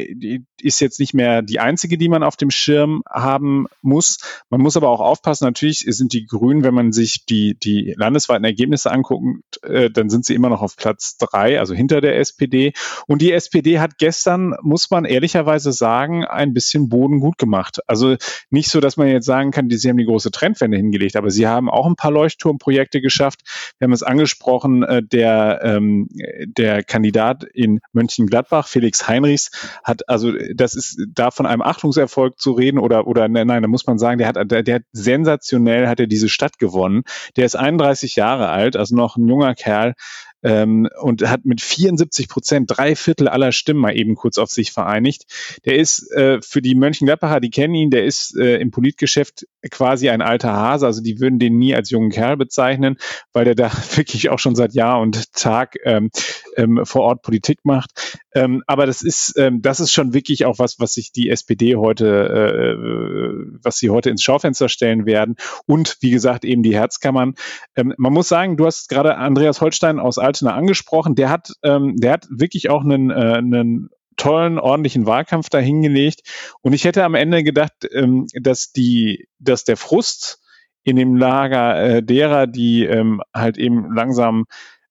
ist 0.60 0.80
jetzt 0.80 1.00
nicht 1.00 1.12
mehr 1.12 1.42
die 1.42 1.60
einzige, 1.60 1.98
die 1.98 2.08
man 2.08 2.22
auf 2.22 2.36
dem 2.36 2.50
Schirm 2.50 3.02
haben 3.08 3.66
muss. 3.82 4.18
Man 4.48 4.62
muss 4.62 4.76
aber 4.76 4.88
auch 4.88 5.00
aufpassen. 5.00 5.44
Natürlich 5.44 5.84
sind 5.86 6.14
die 6.14 6.24
Grünen, 6.24 6.64
wenn 6.64 6.72
man 6.72 6.92
sich 6.92 7.26
die 7.26 7.58
die 7.62 7.92
landesweiten 7.96 8.44
Ergebnisse 8.44 8.90
anguckt, 8.90 9.62
äh, 9.64 9.81
dann 9.90 10.10
sind 10.10 10.24
sie 10.24 10.34
immer 10.34 10.48
noch 10.48 10.62
auf 10.62 10.76
Platz 10.76 11.16
drei, 11.18 11.58
also 11.58 11.74
hinter 11.74 12.00
der 12.00 12.18
SPD. 12.18 12.72
Und 13.06 13.22
die 13.22 13.32
SPD 13.32 13.80
hat 13.80 13.98
gestern, 13.98 14.54
muss 14.62 14.90
man 14.90 15.04
ehrlicherweise 15.04 15.72
sagen, 15.72 16.24
ein 16.24 16.52
bisschen 16.52 16.88
Boden 16.88 17.20
gut 17.20 17.38
gemacht. 17.38 17.80
Also 17.86 18.16
nicht 18.50 18.70
so, 18.70 18.80
dass 18.80 18.96
man 18.96 19.08
jetzt 19.08 19.26
sagen 19.26 19.50
kann, 19.50 19.68
sie 19.70 19.88
haben 19.88 19.96
die 19.96 20.04
große 20.04 20.30
Trendwende 20.30 20.76
hingelegt, 20.76 21.16
aber 21.16 21.30
sie 21.30 21.46
haben 21.46 21.70
auch 21.70 21.86
ein 21.86 21.96
paar 21.96 22.10
Leuchtturmprojekte 22.10 23.00
geschafft. 23.00 23.40
Wir 23.78 23.86
haben 23.86 23.92
es 23.92 24.02
angesprochen 24.02 24.82
äh, 24.82 25.02
der, 25.02 25.60
ähm, 25.62 26.08
der 26.44 26.82
Kandidat 26.82 27.44
in 27.44 27.80
Mönchengladbach, 27.92 28.68
Felix 28.68 29.08
Heinrichs, 29.08 29.50
hat, 29.84 30.08
also 30.08 30.32
das 30.54 30.74
ist 30.74 31.00
da 31.14 31.30
von 31.30 31.46
einem 31.46 31.62
Achtungserfolg 31.62 32.38
zu 32.38 32.52
reden 32.52 32.78
oder, 32.78 33.06
oder 33.06 33.28
nein, 33.28 33.48
da 33.48 33.68
muss 33.68 33.86
man 33.86 33.98
sagen, 33.98 34.18
der 34.18 34.28
hat, 34.28 34.50
der, 34.50 34.62
der 34.62 34.74
hat 34.76 34.82
sensationell 34.92 35.88
hat 35.88 36.00
er 36.00 36.06
diese 36.06 36.28
Stadt 36.28 36.58
gewonnen. 36.58 37.02
Der 37.36 37.46
ist 37.46 37.56
31 37.56 38.16
Jahre 38.16 38.48
alt, 38.48 38.76
also 38.76 38.94
noch 38.96 39.16
ein 39.16 39.28
junger 39.28 39.54
Kerl, 39.54 39.71
el, 39.72 39.94
ähm, 40.42 40.88
und 41.00 41.28
hat 41.28 41.44
mit 41.44 41.60
74 41.60 42.28
Prozent 42.28 42.70
drei 42.70 42.96
Viertel 42.96 43.28
aller 43.28 43.52
Stimmen 43.52 43.80
mal 43.80 43.96
eben 43.96 44.14
kurz 44.14 44.38
auf 44.38 44.50
sich 44.50 44.72
vereinigt. 44.72 45.24
Der 45.64 45.76
ist 45.76 46.10
äh, 46.12 46.40
für 46.42 46.62
die 46.62 46.74
Mönchengladbacher, 46.74 47.40
die 47.40 47.50
kennen 47.50 47.74
ihn, 47.74 47.90
der 47.90 48.04
ist 48.04 48.36
äh, 48.36 48.56
im 48.56 48.70
Politgeschäft 48.70 49.46
quasi 49.70 50.10
ein 50.10 50.22
alter 50.22 50.52
Hase, 50.52 50.86
also 50.86 51.02
die 51.02 51.20
würden 51.20 51.38
den 51.38 51.58
nie 51.58 51.74
als 51.74 51.90
jungen 51.90 52.10
Kerl 52.10 52.36
bezeichnen, 52.36 52.96
weil 53.32 53.44
der 53.44 53.54
da 53.54 53.70
wirklich 53.96 54.30
auch 54.30 54.38
schon 54.38 54.54
seit 54.54 54.74
Jahr 54.74 55.00
und 55.00 55.32
Tag 55.32 55.76
ähm, 55.84 56.10
ähm, 56.56 56.80
vor 56.84 57.02
Ort 57.02 57.22
Politik 57.22 57.60
macht. 57.64 58.18
Ähm, 58.34 58.62
aber 58.66 58.86
das 58.86 59.02
ist, 59.02 59.34
ähm, 59.36 59.62
das 59.62 59.80
ist 59.80 59.92
schon 59.92 60.14
wirklich 60.14 60.44
auch 60.46 60.58
was, 60.58 60.80
was 60.80 60.94
sich 60.94 61.12
die 61.12 61.28
SPD 61.28 61.76
heute, 61.76 62.06
äh, 62.06 63.58
was 63.62 63.76
sie 63.76 63.90
heute 63.90 64.10
ins 64.10 64.22
Schaufenster 64.22 64.68
stellen 64.68 65.06
werden. 65.06 65.36
Und 65.66 65.98
wie 66.00 66.10
gesagt, 66.10 66.44
eben 66.44 66.62
die 66.62 66.74
Herzkammern. 66.74 67.34
Ähm, 67.76 67.94
man 67.98 68.12
muss 68.12 68.28
sagen, 68.28 68.56
du 68.56 68.66
hast 68.66 68.88
gerade 68.88 69.16
Andreas 69.16 69.60
Holstein 69.60 69.98
aus 69.98 70.18
Altena 70.32 70.54
angesprochen, 70.54 71.14
der 71.14 71.30
hat, 71.30 71.52
ähm, 71.62 71.96
der 71.96 72.12
hat 72.12 72.26
wirklich 72.30 72.70
auch 72.70 72.82
einen, 72.82 73.10
äh, 73.10 73.14
einen 73.14 73.90
tollen, 74.16 74.58
ordentlichen 74.58 75.06
Wahlkampf 75.06 75.48
da 75.48 75.58
hingelegt. 75.58 76.22
Und 76.62 76.72
ich 76.72 76.84
hätte 76.84 77.04
am 77.04 77.14
Ende 77.14 77.42
gedacht, 77.42 77.72
ähm, 77.92 78.26
dass 78.34 78.72
die, 78.72 79.28
dass 79.38 79.64
der 79.64 79.76
Frust 79.76 80.40
in 80.84 80.96
dem 80.96 81.16
Lager 81.16 81.80
äh, 81.80 82.02
derer, 82.02 82.46
die 82.46 82.84
ähm, 82.84 83.22
halt 83.34 83.56
eben 83.56 83.94
langsam 83.94 84.46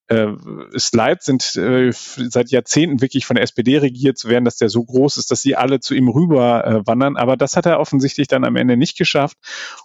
äh, 0.07 0.27
es 0.73 0.91
leid 0.93 1.23
sind, 1.23 1.55
äh, 1.55 1.91
seit 1.91 2.49
Jahrzehnten 2.49 3.01
wirklich 3.01 3.25
von 3.25 3.35
der 3.35 3.43
SPD 3.43 3.77
regiert 3.77 4.17
zu 4.17 4.29
werden, 4.29 4.45
dass 4.45 4.57
der 4.57 4.69
so 4.69 4.83
groß 4.83 5.17
ist, 5.17 5.31
dass 5.31 5.41
sie 5.41 5.55
alle 5.55 5.79
zu 5.79 5.93
ihm 5.93 6.09
rüber 6.09 6.65
äh, 6.65 6.87
wandern. 6.87 7.17
Aber 7.17 7.37
das 7.37 7.55
hat 7.55 7.65
er 7.65 7.79
offensichtlich 7.79 8.27
dann 8.27 8.43
am 8.43 8.55
Ende 8.55 8.77
nicht 8.77 8.97
geschafft. 8.97 9.37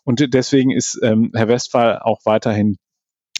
Und 0.05 0.35
deswegen 0.35 0.71
ist 0.71 0.99
ähm, 1.03 1.31
Herr 1.35 1.49
Westphal 1.49 2.01
auch 2.01 2.21
weiterhin 2.25 2.77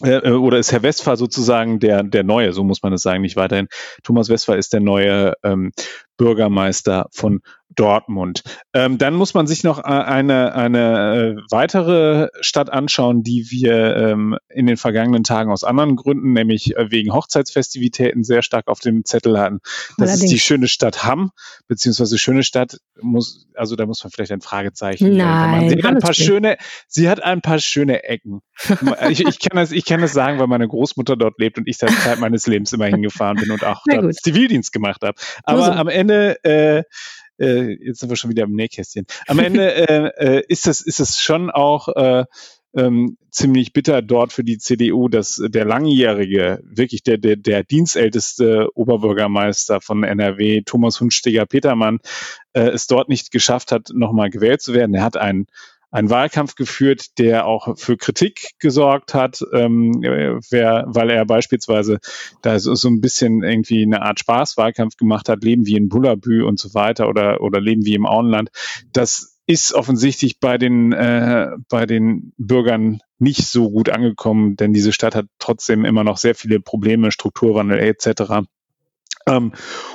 äh, 0.03 0.17
äh, 0.17 0.31
oder 0.31 0.59
ist 0.59 0.71
Herr 0.71 0.83
Westphal 0.83 1.17
sozusagen 1.17 1.79
der, 1.79 2.03
der 2.03 2.23
Neue, 2.23 2.53
so 2.53 2.63
muss 2.63 2.83
man 2.83 2.93
es 2.93 3.01
sagen, 3.01 3.21
nicht 3.21 3.35
weiterhin. 3.35 3.67
Thomas 4.03 4.29
Westphal 4.29 4.57
ist 4.57 4.73
der 4.73 4.79
neue 4.79 5.33
ähm, 5.43 5.71
Bürgermeister 6.17 7.07
von 7.11 7.41
Dortmund. 7.77 8.43
Ähm, 8.73 8.97
dann 8.97 9.13
muss 9.13 9.33
man 9.33 9.45
sich 9.45 9.63
noch 9.63 9.79
äh, 9.79 9.83
eine, 9.83 10.53
eine 10.55 11.35
äh, 11.37 11.41
weitere 11.49 12.29
Stadt 12.41 12.71
anschauen, 12.71 13.23
die 13.23 13.47
wir 13.51 13.95
ähm, 13.95 14.37
in 14.49 14.65
den 14.65 14.77
vergangenen 14.77 15.23
Tagen 15.23 15.51
aus 15.51 15.63
anderen 15.63 15.95
Gründen, 15.95 16.33
nämlich 16.33 16.75
äh, 16.75 16.91
wegen 16.91 17.13
Hochzeitsfestivitäten, 17.13 18.23
sehr 18.23 18.41
stark 18.41 18.67
auf 18.67 18.79
dem 18.79 19.05
Zettel 19.05 19.39
hatten. 19.39 19.59
Das 19.97 20.09
Allerdings. 20.09 20.23
ist 20.23 20.31
die 20.31 20.39
schöne 20.39 20.67
Stadt 20.67 21.03
Hamm, 21.03 21.31
beziehungsweise 21.67 22.17
schöne 22.17 22.43
Stadt 22.43 22.79
muss, 22.99 23.47
also 23.53 23.75
da 23.75 23.85
muss 23.85 24.03
man 24.03 24.11
vielleicht 24.11 24.31
ein 24.31 24.41
Fragezeichen. 24.41 25.15
Nein, 25.15 25.69
sie 25.69 25.77
hat 25.77 25.85
ein 25.85 25.99
paar 25.99 26.13
schöne, 26.13 26.57
sie 26.87 27.09
hat 27.09 27.23
ein 27.23 27.41
paar 27.41 27.59
schöne 27.59 28.03
Ecken. 28.05 28.41
ich, 29.09 29.23
ich, 29.23 29.39
kann 29.39 29.55
das, 29.55 29.71
ich 29.71 29.85
kann 29.85 30.01
das 30.01 30.13
sagen, 30.13 30.39
weil 30.39 30.47
meine 30.47 30.67
Großmutter 30.67 31.15
dort 31.15 31.37
lebt 31.37 31.59
und 31.59 31.67
ich 31.67 31.77
seit 31.77 31.91
Zeit 31.91 32.19
meines 32.19 32.47
Lebens 32.47 32.73
immer 32.73 32.85
hingefahren 32.85 33.37
bin 33.37 33.51
und 33.51 33.63
auch 33.63 33.83
dort 33.87 34.15
Zivildienst 34.15 34.73
gemacht 34.73 35.03
habe. 35.03 35.13
Aber 35.43 35.65
also. 35.65 35.71
am 35.73 35.87
Ende 35.89 36.06
äh, 36.09 36.83
äh, 37.39 37.77
jetzt 37.83 37.99
sind 37.99 38.09
wir 38.09 38.15
schon 38.15 38.31
wieder 38.31 38.43
im 38.43 38.53
Nähkästchen. 38.53 39.05
Am 39.27 39.39
Ende 39.39 39.73
äh, 39.89 40.37
äh, 40.37 40.43
ist 40.47 40.67
das 40.67 40.81
ist 40.81 40.99
es 40.99 41.21
schon 41.21 41.49
auch 41.49 41.87
äh, 41.89 42.25
ähm, 42.75 43.17
ziemlich 43.31 43.73
bitter 43.73 44.01
dort 44.01 44.33
für 44.33 44.43
die 44.43 44.57
CDU, 44.57 45.07
dass 45.07 45.41
der 45.43 45.65
langjährige, 45.65 46.61
wirklich 46.63 47.01
der, 47.03 47.17
der, 47.17 47.35
der 47.35 47.63
dienstälteste 47.63 48.67
Oberbürgermeister 48.75 49.81
von 49.81 50.03
NRW, 50.03 50.61
Thomas 50.63 50.99
Hundsteger-Petermann, 50.99 51.99
äh, 52.53 52.69
es 52.69 52.87
dort 52.87 53.09
nicht 53.09 53.31
geschafft 53.31 53.71
hat, 53.71 53.89
nochmal 53.93 54.29
gewählt 54.29 54.61
zu 54.61 54.73
werden. 54.73 54.93
Er 54.93 55.03
hat 55.03 55.17
einen 55.17 55.47
einen 55.97 56.11
Wahlkampf 56.11 56.53
geführt, 56.53 57.17
der 57.17 57.47
auch 57.47 57.75
für 57.75 57.97
Kritik 57.97 58.51
gesorgt 58.59 59.15
hat, 59.15 59.41
ähm, 59.51 59.93
wer, 60.51 60.85
weil 60.87 61.09
er 61.09 61.25
beispielsweise 61.25 61.97
da 62.43 62.59
so, 62.59 62.75
so 62.75 62.87
ein 62.87 63.01
bisschen 63.01 63.41
irgendwie 63.41 63.81
eine 63.81 64.03
Art 64.03 64.19
Spaßwahlkampf 64.19 64.97
gemacht 64.97 65.27
hat, 65.27 65.43
Leben 65.43 65.65
wie 65.65 65.75
in 65.75 65.89
Bullabü 65.89 66.43
und 66.43 66.59
so 66.59 66.75
weiter 66.75 67.09
oder, 67.09 67.41
oder 67.41 67.59
Leben 67.59 67.83
wie 67.83 67.95
im 67.95 68.05
Auenland. 68.05 68.49
Das 68.93 69.39
ist 69.47 69.73
offensichtlich 69.73 70.39
bei 70.39 70.59
den, 70.59 70.93
äh, 70.93 71.47
bei 71.67 71.87
den 71.87 72.31
Bürgern 72.37 72.99
nicht 73.17 73.47
so 73.47 73.71
gut 73.71 73.89
angekommen, 73.89 74.55
denn 74.55 74.73
diese 74.73 74.93
Stadt 74.93 75.15
hat 75.15 75.25
trotzdem 75.39 75.83
immer 75.83 76.03
noch 76.03 76.17
sehr 76.17 76.35
viele 76.35 76.59
Probleme, 76.59 77.11
Strukturwandel 77.11 77.79
etc. 77.79 78.45
Ähm, 79.27 79.51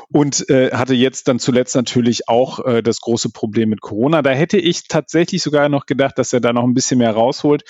und 0.09 0.49
äh, 0.51 0.73
hatte 0.73 0.95
jetzt 0.95 1.27
dann 1.27 1.39
zuletzt 1.39 1.75
natürlich 1.75 2.29
auch 2.29 2.65
äh, 2.67 2.83
das 2.83 3.01
große 3.01 3.31
Problem 3.31 3.71
mit 3.71 3.81
Corona. 3.81 4.21
Da 4.21 4.31
hätte 4.31 4.59
ich 4.59 4.89
tatsächlich 4.89 5.43
sogar 5.43 5.69
noch 5.71 5.87
gedacht, 5.87 6.19
dass 6.19 6.33
er 6.35 6.41
da 6.41 6.53
noch 6.53 6.65
ein 6.65 6.75
bisschen 6.75 6.99
mehr 6.99 7.13
rausholt, 7.13 7.65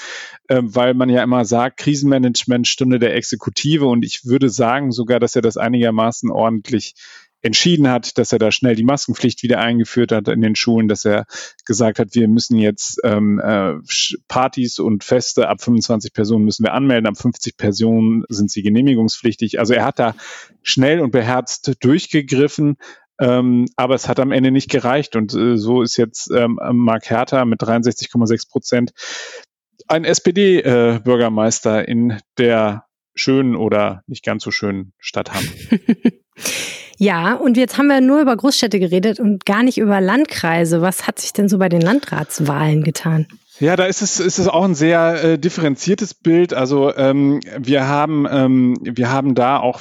äh, 0.48 0.60
weil 0.62 0.94
man 0.94 1.08
ja 1.08 1.22
immer 1.22 1.44
sagt, 1.44 1.78
Krisenmanagement 1.78 2.66
Stunde 2.66 2.98
der 2.98 3.14
Exekutive 3.14 3.86
und 3.86 4.04
ich 4.04 4.24
würde 4.24 4.48
sagen 4.48 4.90
sogar, 4.90 5.20
dass 5.20 5.36
er 5.36 5.42
das 5.42 5.56
einigermaßen 5.56 6.30
ordentlich 6.30 6.94
entschieden 7.42 7.88
hat, 7.88 8.18
dass 8.18 8.32
er 8.32 8.38
da 8.38 8.52
schnell 8.52 8.76
die 8.76 8.84
Maskenpflicht 8.84 9.42
wieder 9.42 9.58
eingeführt 9.58 10.12
hat 10.12 10.28
in 10.28 10.40
den 10.40 10.54
Schulen, 10.54 10.88
dass 10.88 11.04
er 11.04 11.26
gesagt 11.66 11.98
hat, 11.98 12.14
wir 12.14 12.28
müssen 12.28 12.56
jetzt 12.56 13.00
ähm, 13.04 13.40
äh, 13.40 13.74
Partys 14.28 14.78
und 14.78 15.04
Feste 15.04 15.48
ab 15.48 15.60
25 15.60 16.12
Personen 16.12 16.44
müssen 16.44 16.64
wir 16.64 16.72
anmelden, 16.72 17.06
ab 17.06 17.18
50 17.18 17.56
Personen 17.56 18.24
sind 18.28 18.50
sie 18.50 18.62
genehmigungspflichtig. 18.62 19.58
Also 19.58 19.74
er 19.74 19.84
hat 19.84 19.98
da 19.98 20.14
schnell 20.62 21.00
und 21.00 21.10
beherzt 21.10 21.72
durchgegriffen. 21.80 22.76
Ähm, 23.20 23.66
aber 23.76 23.94
es 23.94 24.08
hat 24.08 24.18
am 24.20 24.32
Ende 24.32 24.50
nicht 24.50 24.70
gereicht 24.70 25.16
und 25.16 25.34
äh, 25.34 25.56
so 25.56 25.82
ist 25.82 25.96
jetzt 25.96 26.30
ähm, 26.34 26.58
Mark 26.72 27.10
Hertha 27.10 27.44
mit 27.44 27.60
63,6 27.60 28.50
Prozent 28.50 28.92
ein 29.86 30.04
SPD-Bürgermeister 30.04 31.86
äh, 31.86 31.90
in 31.90 32.18
der 32.38 32.86
schönen 33.14 33.54
oder 33.54 34.02
nicht 34.06 34.24
ganz 34.24 34.42
so 34.42 34.50
schönen 34.50 34.94
Stadt 34.98 35.32
Hamm. 35.34 35.44
Ja, 37.02 37.34
und 37.34 37.56
jetzt 37.56 37.78
haben 37.78 37.88
wir 37.88 38.00
nur 38.00 38.20
über 38.20 38.36
Großstädte 38.36 38.78
geredet 38.78 39.18
und 39.18 39.44
gar 39.44 39.64
nicht 39.64 39.76
über 39.76 40.00
Landkreise. 40.00 40.82
Was 40.82 41.04
hat 41.08 41.18
sich 41.18 41.32
denn 41.32 41.48
so 41.48 41.58
bei 41.58 41.68
den 41.68 41.80
Landratswahlen 41.80 42.84
getan? 42.84 43.26
Ja, 43.58 43.74
da 43.74 43.86
ist 43.86 44.02
es, 44.02 44.20
ist 44.20 44.38
es 44.38 44.46
auch 44.46 44.62
ein 44.62 44.76
sehr 44.76 45.24
äh, 45.24 45.36
differenziertes 45.36 46.14
Bild. 46.14 46.54
Also 46.54 46.94
ähm, 46.94 47.40
wir 47.58 47.88
haben 47.88 48.28
ähm, 48.30 48.76
wir 48.82 49.10
haben 49.10 49.34
da 49.34 49.58
auch 49.58 49.80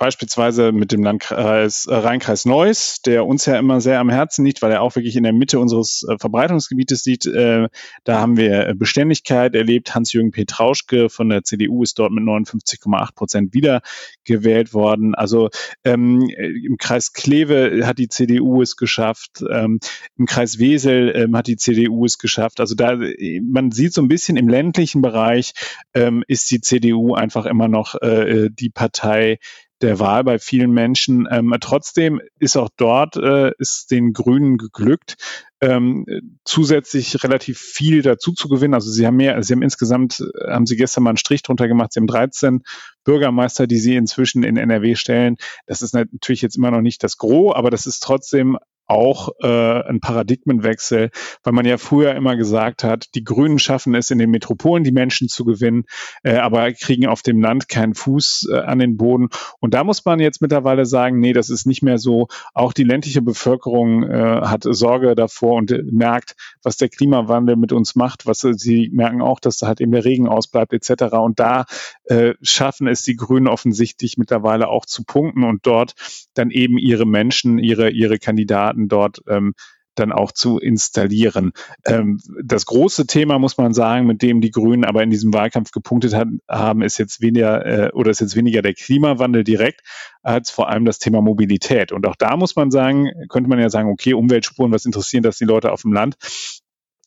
beispielsweise 0.00 0.72
mit 0.72 0.92
dem 0.92 1.04
Landkreis 1.04 1.84
äh, 1.86 1.94
Rheinkreis 1.94 2.46
Neuss, 2.46 3.02
der 3.04 3.26
uns 3.26 3.44
ja 3.44 3.58
immer 3.58 3.82
sehr 3.82 4.00
am 4.00 4.08
Herzen 4.08 4.46
liegt, 4.46 4.62
weil 4.62 4.72
er 4.72 4.80
auch 4.80 4.96
wirklich 4.96 5.14
in 5.14 5.24
der 5.24 5.34
Mitte 5.34 5.60
unseres 5.60 6.06
äh, 6.08 6.16
Verbreitungsgebietes 6.18 7.04
liegt. 7.04 7.26
Äh, 7.26 7.68
da 8.04 8.18
haben 8.18 8.38
wir 8.38 8.74
Beständigkeit 8.74 9.54
erlebt. 9.54 9.94
Hans-Jürgen 9.94 10.30
Petrauschke 10.30 11.10
von 11.10 11.28
der 11.28 11.44
CDU 11.44 11.82
ist 11.82 11.98
dort 11.98 12.12
mit 12.12 12.24
59,8 12.24 13.14
Prozent 13.14 13.54
wiedergewählt 13.54 14.72
worden. 14.72 15.14
Also 15.14 15.50
ähm, 15.84 16.30
im 16.30 16.78
Kreis 16.78 17.12
Kleve 17.12 17.82
hat 17.84 17.98
die 17.98 18.08
CDU 18.08 18.62
es 18.62 18.76
geschafft. 18.76 19.44
Ähm, 19.52 19.80
Im 20.16 20.24
Kreis 20.24 20.58
Wesel 20.58 21.12
ähm, 21.14 21.36
hat 21.36 21.46
die 21.46 21.56
CDU 21.56 22.06
es 22.06 22.16
geschafft. 22.16 22.60
Also 22.60 22.74
da 22.74 22.98
man 23.42 23.70
sieht 23.70 23.92
so 23.92 24.00
ein 24.00 24.08
bisschen 24.08 24.38
im 24.38 24.48
ländlichen 24.48 25.02
Bereich 25.02 25.52
ähm, 25.92 26.24
ist 26.26 26.50
die 26.50 26.62
CDU 26.62 27.12
einfach 27.12 27.44
immer 27.44 27.68
noch 27.68 28.00
äh, 28.00 28.48
die 28.50 28.70
Partei, 28.70 29.38
der 29.82 29.98
Wahl 29.98 30.24
bei 30.24 30.38
vielen 30.38 30.70
Menschen. 30.70 31.26
Ähm, 31.30 31.54
trotzdem 31.60 32.20
ist 32.38 32.56
auch 32.56 32.68
dort 32.76 33.16
äh, 33.16 33.52
ist 33.58 33.90
den 33.90 34.12
Grünen 34.12 34.58
geglückt, 34.58 35.16
ähm, 35.60 36.06
zusätzlich 36.44 37.22
relativ 37.22 37.58
viel 37.58 38.02
dazu 38.02 38.32
zu 38.32 38.48
gewinnen. 38.48 38.74
Also 38.74 38.90
sie 38.90 39.06
haben 39.06 39.16
mehr, 39.16 39.42
sie 39.42 39.52
haben 39.52 39.62
insgesamt, 39.62 40.20
äh, 40.20 40.50
haben 40.50 40.66
sie 40.66 40.76
gestern 40.76 41.04
mal 41.04 41.10
einen 41.10 41.16
Strich 41.16 41.42
drunter 41.42 41.68
gemacht, 41.68 41.92
sie 41.92 42.00
haben 42.00 42.06
13 42.06 42.62
Bürgermeister, 43.04 43.66
die 43.66 43.78
sie 43.78 43.96
inzwischen 43.96 44.42
in 44.42 44.56
NRW 44.56 44.94
stellen. 44.94 45.36
Das 45.66 45.82
ist 45.82 45.94
natürlich 45.94 46.42
jetzt 46.42 46.56
immer 46.56 46.70
noch 46.70 46.82
nicht 46.82 47.02
das 47.02 47.16
Gros, 47.16 47.54
aber 47.54 47.70
das 47.70 47.86
ist 47.86 48.00
trotzdem 48.00 48.58
auch 48.90 49.28
äh, 49.40 49.46
ein 49.46 50.00
Paradigmenwechsel, 50.00 51.10
weil 51.44 51.52
man 51.52 51.64
ja 51.64 51.78
früher 51.78 52.14
immer 52.16 52.34
gesagt 52.36 52.82
hat, 52.82 53.06
die 53.14 53.22
Grünen 53.22 53.60
schaffen 53.60 53.94
es 53.94 54.10
in 54.10 54.18
den 54.18 54.30
Metropolen, 54.30 54.82
die 54.82 54.90
Menschen 54.90 55.28
zu 55.28 55.44
gewinnen, 55.44 55.84
äh, 56.24 56.36
aber 56.36 56.72
kriegen 56.72 57.06
auf 57.06 57.22
dem 57.22 57.40
Land 57.40 57.68
keinen 57.68 57.94
Fuß 57.94 58.48
äh, 58.50 58.58
an 58.58 58.80
den 58.80 58.96
Boden. 58.96 59.28
Und 59.60 59.74
da 59.74 59.84
muss 59.84 60.04
man 60.04 60.18
jetzt 60.18 60.42
mittlerweile 60.42 60.86
sagen, 60.86 61.20
nee, 61.20 61.32
das 61.32 61.50
ist 61.50 61.66
nicht 61.66 61.82
mehr 61.82 61.98
so. 61.98 62.26
Auch 62.52 62.72
die 62.72 62.82
ländliche 62.82 63.22
Bevölkerung 63.22 64.02
äh, 64.02 64.40
hat 64.42 64.64
Sorge 64.64 65.14
davor 65.14 65.54
und 65.54 65.70
äh, 65.70 65.84
merkt, 65.84 66.34
was 66.64 66.76
der 66.76 66.88
Klimawandel 66.88 67.54
mit 67.54 67.72
uns 67.72 67.94
macht. 67.94 68.26
Was 68.26 68.42
äh, 68.42 68.54
sie 68.54 68.90
merken 68.92 69.22
auch, 69.22 69.38
dass 69.38 69.58
da 69.58 69.68
halt 69.68 69.80
eben 69.80 69.92
der 69.92 70.04
Regen 70.04 70.26
ausbleibt 70.26 70.72
etc. 70.72 71.14
Und 71.14 71.38
da 71.38 71.66
äh, 72.04 72.34
schaffen 72.42 72.88
es 72.88 73.02
die 73.02 73.14
Grünen 73.14 73.46
offensichtlich 73.46 74.18
mittlerweile 74.18 74.66
auch 74.66 74.84
zu 74.84 75.04
punkten 75.04 75.44
und 75.44 75.64
dort 75.64 75.94
dann 76.34 76.50
eben 76.50 76.76
ihre 76.76 77.06
Menschen, 77.06 77.60
ihre 77.60 77.90
ihre 77.90 78.18
Kandidaten 78.18 78.79
Daten 78.88 78.88
dort 78.88 79.22
ähm, 79.28 79.54
dann 79.96 80.12
auch 80.12 80.32
zu 80.32 80.58
installieren. 80.58 81.52
Ähm, 81.84 82.20
das 82.42 82.64
große 82.64 83.06
Thema, 83.06 83.38
muss 83.38 83.58
man 83.58 83.74
sagen, 83.74 84.06
mit 84.06 84.22
dem 84.22 84.40
die 84.40 84.52
Grünen 84.52 84.84
aber 84.84 85.02
in 85.02 85.10
diesem 85.10 85.34
Wahlkampf 85.34 85.72
gepunktet 85.72 86.14
hat, 86.14 86.28
haben, 86.48 86.82
ist 86.82 86.96
jetzt 86.98 87.20
weniger 87.20 87.66
äh, 87.66 87.90
oder 87.92 88.10
ist 88.10 88.20
jetzt 88.20 88.36
weniger 88.36 88.62
der 88.62 88.72
Klimawandel 88.72 89.42
direkt, 89.44 89.82
als 90.22 90.50
vor 90.50 90.70
allem 90.70 90.84
das 90.84 91.00
Thema 91.00 91.20
Mobilität. 91.20 91.92
Und 91.92 92.06
auch 92.06 92.16
da 92.16 92.36
muss 92.36 92.56
man 92.56 92.70
sagen, 92.70 93.10
könnte 93.28 93.50
man 93.50 93.58
ja 93.58 93.68
sagen, 93.68 93.90
okay, 93.90 94.14
Umweltspuren, 94.14 94.72
was 94.72 94.86
interessieren 94.86 95.24
das 95.24 95.38
die 95.38 95.44
Leute 95.44 95.72
auf 95.72 95.82
dem 95.82 95.92
Land? 95.92 96.16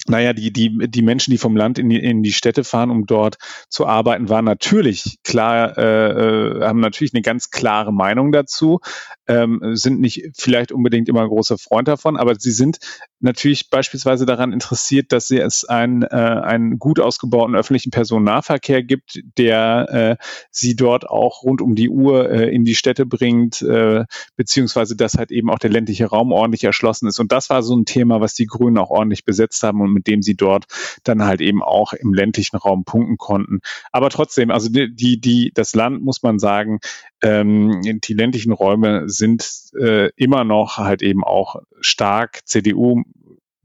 Naja, 0.07 0.33
die, 0.33 0.51
die, 0.51 0.89
die 0.89 1.01
Menschen, 1.01 1.31
die 1.31 1.37
vom 1.37 1.55
Land 1.55 1.79
in 1.79 1.89
die, 1.89 2.03
in 2.03 2.23
die 2.23 2.33
Städte 2.33 2.63
fahren, 2.63 2.91
um 2.91 3.05
dort 3.05 3.37
zu 3.69 3.85
arbeiten, 3.87 4.27
waren 4.27 4.43
natürlich 4.43 5.17
klar, 5.23 5.77
äh, 5.77 6.09
äh, 6.09 6.61
haben 6.65 6.81
natürlich 6.81 7.13
eine 7.13 7.21
ganz 7.21 7.51
klare 7.51 7.93
Meinung 7.93 8.33
dazu, 8.33 8.79
ähm, 9.27 9.61
sind 9.73 10.01
nicht 10.01 10.31
vielleicht 10.35 10.73
unbedingt 10.73 11.07
immer 11.07 11.25
großer 11.25 11.57
Freund 11.57 11.87
davon, 11.87 12.17
aber 12.17 12.35
sie 12.35 12.51
sind 12.51 12.79
natürlich 13.21 13.69
beispielsweise 13.69 14.25
daran 14.25 14.51
interessiert, 14.51 15.13
dass 15.13 15.31
es 15.31 15.63
einen, 15.63 16.03
äh, 16.03 16.07
einen 16.07 16.79
gut 16.79 16.99
ausgebauten 16.99 17.55
öffentlichen 17.55 17.91
Personennahverkehr 17.91 18.83
gibt, 18.83 19.21
der 19.37 20.17
äh, 20.19 20.23
sie 20.51 20.75
dort 20.75 21.09
auch 21.09 21.43
rund 21.43 21.61
um 21.61 21.75
die 21.75 21.89
Uhr 21.89 22.29
äh, 22.29 22.53
in 22.53 22.65
die 22.65 22.75
Städte 22.75 23.05
bringt, 23.05 23.61
äh, 23.61 24.03
beziehungsweise 24.35 24.97
dass 24.97 25.13
halt 25.13 25.31
eben 25.31 25.49
auch 25.49 25.59
der 25.59 25.69
ländliche 25.69 26.07
Raum 26.07 26.33
ordentlich 26.33 26.65
erschlossen 26.65 27.07
ist. 27.07 27.19
Und 27.19 27.31
das 27.31 27.49
war 27.49 27.63
so 27.63 27.75
ein 27.75 27.85
Thema, 27.85 28.19
was 28.19 28.33
die 28.33 28.45
Grünen 28.45 28.77
auch 28.77 28.89
ordentlich 28.89 29.23
besetzt 29.23 29.63
haben 29.63 29.79
und 29.79 29.92
mit 29.93 30.07
dem 30.07 30.21
sie 30.21 30.35
dort 30.35 30.65
dann 31.03 31.23
halt 31.23 31.41
eben 31.41 31.61
auch 31.61 31.93
im 31.93 32.13
ländlichen 32.13 32.57
Raum 32.57 32.83
punkten 32.83 33.17
konnten. 33.17 33.61
Aber 33.91 34.09
trotzdem, 34.09 34.51
also 34.51 34.69
die, 34.69 34.93
die, 34.93 35.19
die 35.19 35.51
das 35.53 35.75
Land 35.75 36.03
muss 36.03 36.23
man 36.23 36.39
sagen, 36.39 36.79
ähm, 37.21 37.81
die 37.83 38.13
ländlichen 38.13 38.51
Räume 38.51 39.09
sind 39.09 39.71
äh, 39.79 40.09
immer 40.15 40.43
noch 40.43 40.77
halt 40.77 41.01
eben 41.01 41.23
auch 41.23 41.61
stark 41.79 42.41
CDU 42.45 43.03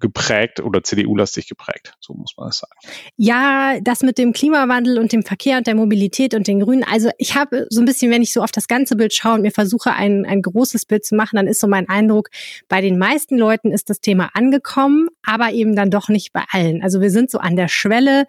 geprägt 0.01 0.61
oder 0.61 0.83
CDU-lastig 0.83 1.49
geprägt, 1.49 1.95
so 2.01 2.15
muss 2.15 2.35
man 2.37 2.49
es 2.49 2.59
sagen. 2.59 2.79
Ja, 3.17 3.81
das 3.81 4.03
mit 4.03 4.19
dem 4.19 4.33
Klimawandel 4.33 4.99
und 4.99 5.13
dem 5.13 5.23
Verkehr 5.23 5.59
und 5.59 5.67
der 5.67 5.75
Mobilität 5.75 6.35
und 6.35 6.47
den 6.47 6.61
Grünen. 6.61 6.85
Also 6.85 7.11
ich 7.19 7.35
habe 7.35 7.67
so 7.71 7.81
ein 7.81 7.85
bisschen, 7.85 8.11
wenn 8.11 8.23
ich 8.23 8.33
so 8.33 8.43
auf 8.43 8.53
das 8.53 8.69
ganze 8.69 8.97
Bild 8.97 9.13
schaue 9.13 9.35
und 9.35 9.43
mir 9.43 9.51
versuche, 9.51 9.93
ein, 9.93 10.25
ein 10.25 10.43
großes 10.43 10.87
Bild 10.87 11.05
zu 11.05 11.17
machen, 11.17 11.37
dann 11.37 11.49
ist 11.49 11.61
so 11.61 11.67
mein 11.67 11.89
Eindruck, 11.89 12.29
bei 12.69 12.81
den 12.81 12.99
meisten 12.99 13.37
Leuten 13.37 13.73
ist 13.73 13.91
das 13.91 14.01
Thema 14.01 14.31
angekommen, 14.35 15.09
aber 15.25 15.53
eben 15.53 15.75
dann 15.75 15.91
doch 15.91 16.09
nicht 16.09 16.33
bei 16.33 16.45
allen. 16.51 16.83
Also 16.83 17.01
wir 17.01 17.11
sind 17.11 17.31
so 17.31 17.39
an 17.39 17.57
der 17.57 17.69
Schwelle 17.69 18.27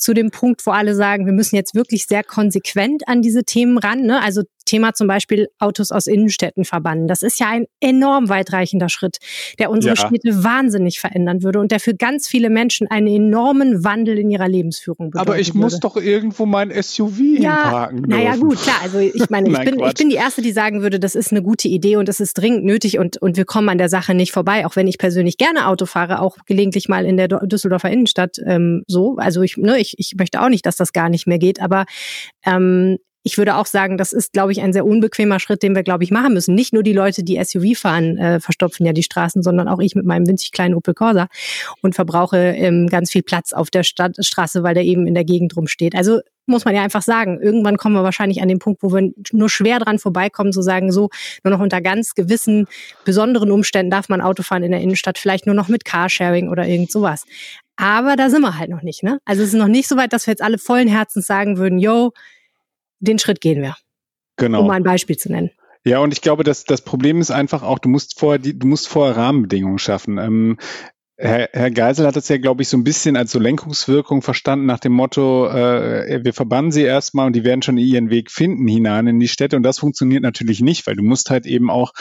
zu 0.00 0.14
dem 0.14 0.30
Punkt, 0.30 0.66
wo 0.66 0.70
alle 0.70 0.94
sagen, 0.94 1.26
wir 1.26 1.32
müssen 1.32 1.56
jetzt 1.56 1.74
wirklich 1.74 2.06
sehr 2.06 2.24
konsequent 2.24 3.06
an 3.06 3.22
diese 3.22 3.44
Themen 3.44 3.78
ran. 3.78 4.02
Ne? 4.02 4.22
Also 4.22 4.42
Thema 4.70 4.94
zum 4.94 5.08
Beispiel 5.08 5.48
Autos 5.58 5.90
aus 5.90 6.06
Innenstädten 6.06 6.64
verbannen. 6.64 7.08
Das 7.08 7.22
ist 7.22 7.40
ja 7.40 7.48
ein 7.48 7.66
enorm 7.80 8.28
weitreichender 8.28 8.88
Schritt, 8.88 9.18
der 9.58 9.68
unsere 9.68 9.96
ja. 9.96 10.06
Städte 10.06 10.44
wahnsinnig 10.44 11.00
verändern 11.00 11.42
würde 11.42 11.58
und 11.58 11.72
der 11.72 11.80
für 11.80 11.94
ganz 11.94 12.28
viele 12.28 12.50
Menschen 12.50 12.86
einen 12.86 13.08
enormen 13.08 13.84
Wandel 13.84 14.16
in 14.18 14.30
ihrer 14.30 14.48
Lebensführung 14.48 15.10
bedeuten 15.10 15.28
Aber 15.28 15.40
ich 15.40 15.48
würde. 15.48 15.58
muss 15.58 15.80
doch 15.80 15.96
irgendwo 15.96 16.46
mein 16.46 16.70
SUV 16.70 17.18
ja, 17.18 17.62
hinparken 17.62 18.02
Naja 18.02 18.36
gut, 18.36 18.62
klar. 18.62 18.76
Also 18.82 18.98
ich 19.00 19.28
meine, 19.28 19.50
ich, 19.50 19.58
bin, 19.64 19.80
ich 19.80 19.94
bin 19.94 20.08
die 20.08 20.16
Erste, 20.16 20.40
die 20.40 20.52
sagen 20.52 20.82
würde, 20.82 21.00
das 21.00 21.16
ist 21.16 21.32
eine 21.32 21.42
gute 21.42 21.66
Idee 21.66 21.96
und 21.96 22.08
das 22.08 22.20
ist 22.20 22.34
dringend 22.34 22.64
nötig 22.64 22.98
und, 22.98 23.16
und 23.16 23.36
wir 23.36 23.44
kommen 23.44 23.68
an 23.68 23.78
der 23.78 23.88
Sache 23.88 24.14
nicht 24.14 24.30
vorbei, 24.30 24.66
auch 24.66 24.76
wenn 24.76 24.86
ich 24.86 24.98
persönlich 24.98 25.36
gerne 25.36 25.66
Auto 25.66 25.86
fahre, 25.86 26.20
auch 26.20 26.36
gelegentlich 26.46 26.88
mal 26.88 27.06
in 27.06 27.16
der 27.16 27.26
Düsseldorfer 27.28 27.90
Innenstadt 27.90 28.36
ähm, 28.46 28.84
so. 28.86 29.16
Also 29.16 29.42
ich, 29.42 29.56
ne, 29.56 29.78
ich, 29.78 29.89
ich 29.98 30.14
möchte 30.16 30.40
auch 30.40 30.48
nicht, 30.48 30.66
dass 30.66 30.76
das 30.76 30.92
gar 30.92 31.08
nicht 31.08 31.26
mehr 31.26 31.38
geht, 31.38 31.60
aber 31.60 31.84
ähm, 32.44 32.98
ich 33.22 33.36
würde 33.36 33.56
auch 33.56 33.66
sagen, 33.66 33.98
das 33.98 34.12
ist, 34.12 34.32
glaube 34.32 34.52
ich, 34.52 34.62
ein 34.62 34.72
sehr 34.72 34.86
unbequemer 34.86 35.40
Schritt, 35.40 35.62
den 35.62 35.74
wir, 35.74 35.82
glaube 35.82 36.04
ich, 36.04 36.10
machen 36.10 36.32
müssen. 36.32 36.54
Nicht 36.54 36.72
nur 36.72 36.82
die 36.82 36.94
Leute, 36.94 37.22
die 37.22 37.42
SUV 37.42 37.78
fahren, 37.78 38.16
äh, 38.16 38.40
verstopfen 38.40 38.86
ja 38.86 38.92
die 38.92 39.02
Straßen, 39.02 39.42
sondern 39.42 39.68
auch 39.68 39.78
ich 39.78 39.94
mit 39.94 40.06
meinem 40.06 40.26
winzig 40.26 40.52
kleinen 40.52 40.74
Opel 40.74 40.94
Corsa 40.94 41.28
und 41.82 41.94
verbrauche 41.94 42.38
ähm, 42.38 42.86
ganz 42.86 43.10
viel 43.10 43.22
Platz 43.22 43.52
auf 43.52 43.70
der 43.70 43.82
Stadt 43.82 44.16
Straße, 44.18 44.62
weil 44.62 44.74
der 44.74 44.84
eben 44.84 45.06
in 45.06 45.14
der 45.14 45.24
Gegend 45.24 45.54
rumsteht. 45.54 45.94
Also 45.94 46.20
muss 46.46 46.64
man 46.64 46.74
ja 46.74 46.82
einfach 46.82 47.02
sagen, 47.02 47.38
irgendwann 47.40 47.76
kommen 47.76 47.94
wir 47.94 48.02
wahrscheinlich 48.02 48.40
an 48.40 48.48
den 48.48 48.58
Punkt, 48.58 48.82
wo 48.82 48.92
wir 48.92 49.12
nur 49.32 49.50
schwer 49.50 49.78
dran 49.78 49.98
vorbeikommen, 49.98 50.52
zu 50.52 50.62
sagen, 50.62 50.90
so 50.90 51.10
nur 51.44 51.52
noch 51.52 51.60
unter 51.60 51.80
ganz 51.82 52.14
gewissen 52.14 52.66
besonderen 53.04 53.50
Umständen 53.50 53.90
darf 53.90 54.08
man 54.08 54.22
Auto 54.22 54.42
fahren 54.42 54.62
in 54.62 54.72
der 54.72 54.80
Innenstadt, 54.80 55.18
vielleicht 55.18 55.46
nur 55.46 55.54
noch 55.54 55.68
mit 55.68 55.84
Carsharing 55.84 56.48
oder 56.48 56.66
irgend 56.66 56.90
sowas. 56.90 57.24
Aber 57.80 58.16
da 58.16 58.28
sind 58.28 58.42
wir 58.42 58.58
halt 58.58 58.68
noch 58.68 58.82
nicht, 58.82 59.02
ne? 59.02 59.20
Also 59.24 59.42
es 59.42 59.48
ist 59.48 59.54
noch 59.54 59.66
nicht 59.66 59.88
so 59.88 59.96
weit, 59.96 60.12
dass 60.12 60.26
wir 60.26 60.32
jetzt 60.32 60.42
alle 60.42 60.58
vollen 60.58 60.86
Herzens 60.86 61.26
sagen 61.26 61.56
würden, 61.56 61.78
yo, 61.78 62.12
den 62.98 63.18
Schritt 63.18 63.40
gehen 63.40 63.62
wir. 63.62 63.74
Genau. 64.36 64.60
Um 64.60 64.66
mal 64.66 64.74
ein 64.74 64.82
Beispiel 64.82 65.16
zu 65.16 65.32
nennen. 65.32 65.50
Ja, 65.84 66.00
und 66.00 66.12
ich 66.12 66.20
glaube, 66.20 66.44
dass 66.44 66.64
das 66.64 66.82
Problem 66.82 67.22
ist 67.22 67.30
einfach 67.30 67.62
auch, 67.62 67.78
du 67.78 67.88
musst 67.88 68.20
vorher 68.20 68.38
die, 68.38 68.58
du 68.58 68.66
musst 68.66 68.86
vorher 68.86 69.16
Rahmenbedingungen 69.16 69.78
schaffen. 69.78 70.18
Ähm, 70.18 70.58
Herr, 71.22 71.50
Herr 71.52 71.70
Geisel 71.70 72.06
hat 72.06 72.16
das 72.16 72.28
ja, 72.28 72.38
glaube 72.38 72.62
ich, 72.62 72.68
so 72.68 72.78
ein 72.78 72.84
bisschen 72.84 73.14
als 73.14 73.30
so 73.30 73.38
Lenkungswirkung 73.38 74.22
verstanden 74.22 74.64
nach 74.64 74.80
dem 74.80 74.92
Motto, 74.92 75.48
äh, 75.48 76.24
wir 76.24 76.32
verbannen 76.32 76.72
sie 76.72 76.82
erstmal 76.82 77.26
und 77.26 77.36
die 77.36 77.44
werden 77.44 77.60
schon 77.60 77.76
ihren 77.76 78.08
Weg 78.08 78.30
finden 78.30 78.66
hinein 78.66 79.06
in 79.06 79.20
die 79.20 79.28
Städte. 79.28 79.56
Und 79.56 79.62
das 79.62 79.80
funktioniert 79.80 80.22
natürlich 80.22 80.62
nicht, 80.62 80.86
weil 80.86 80.96
du 80.96 81.02
musst 81.02 81.28
halt 81.28 81.44
eben 81.44 81.68
auch 81.68 81.92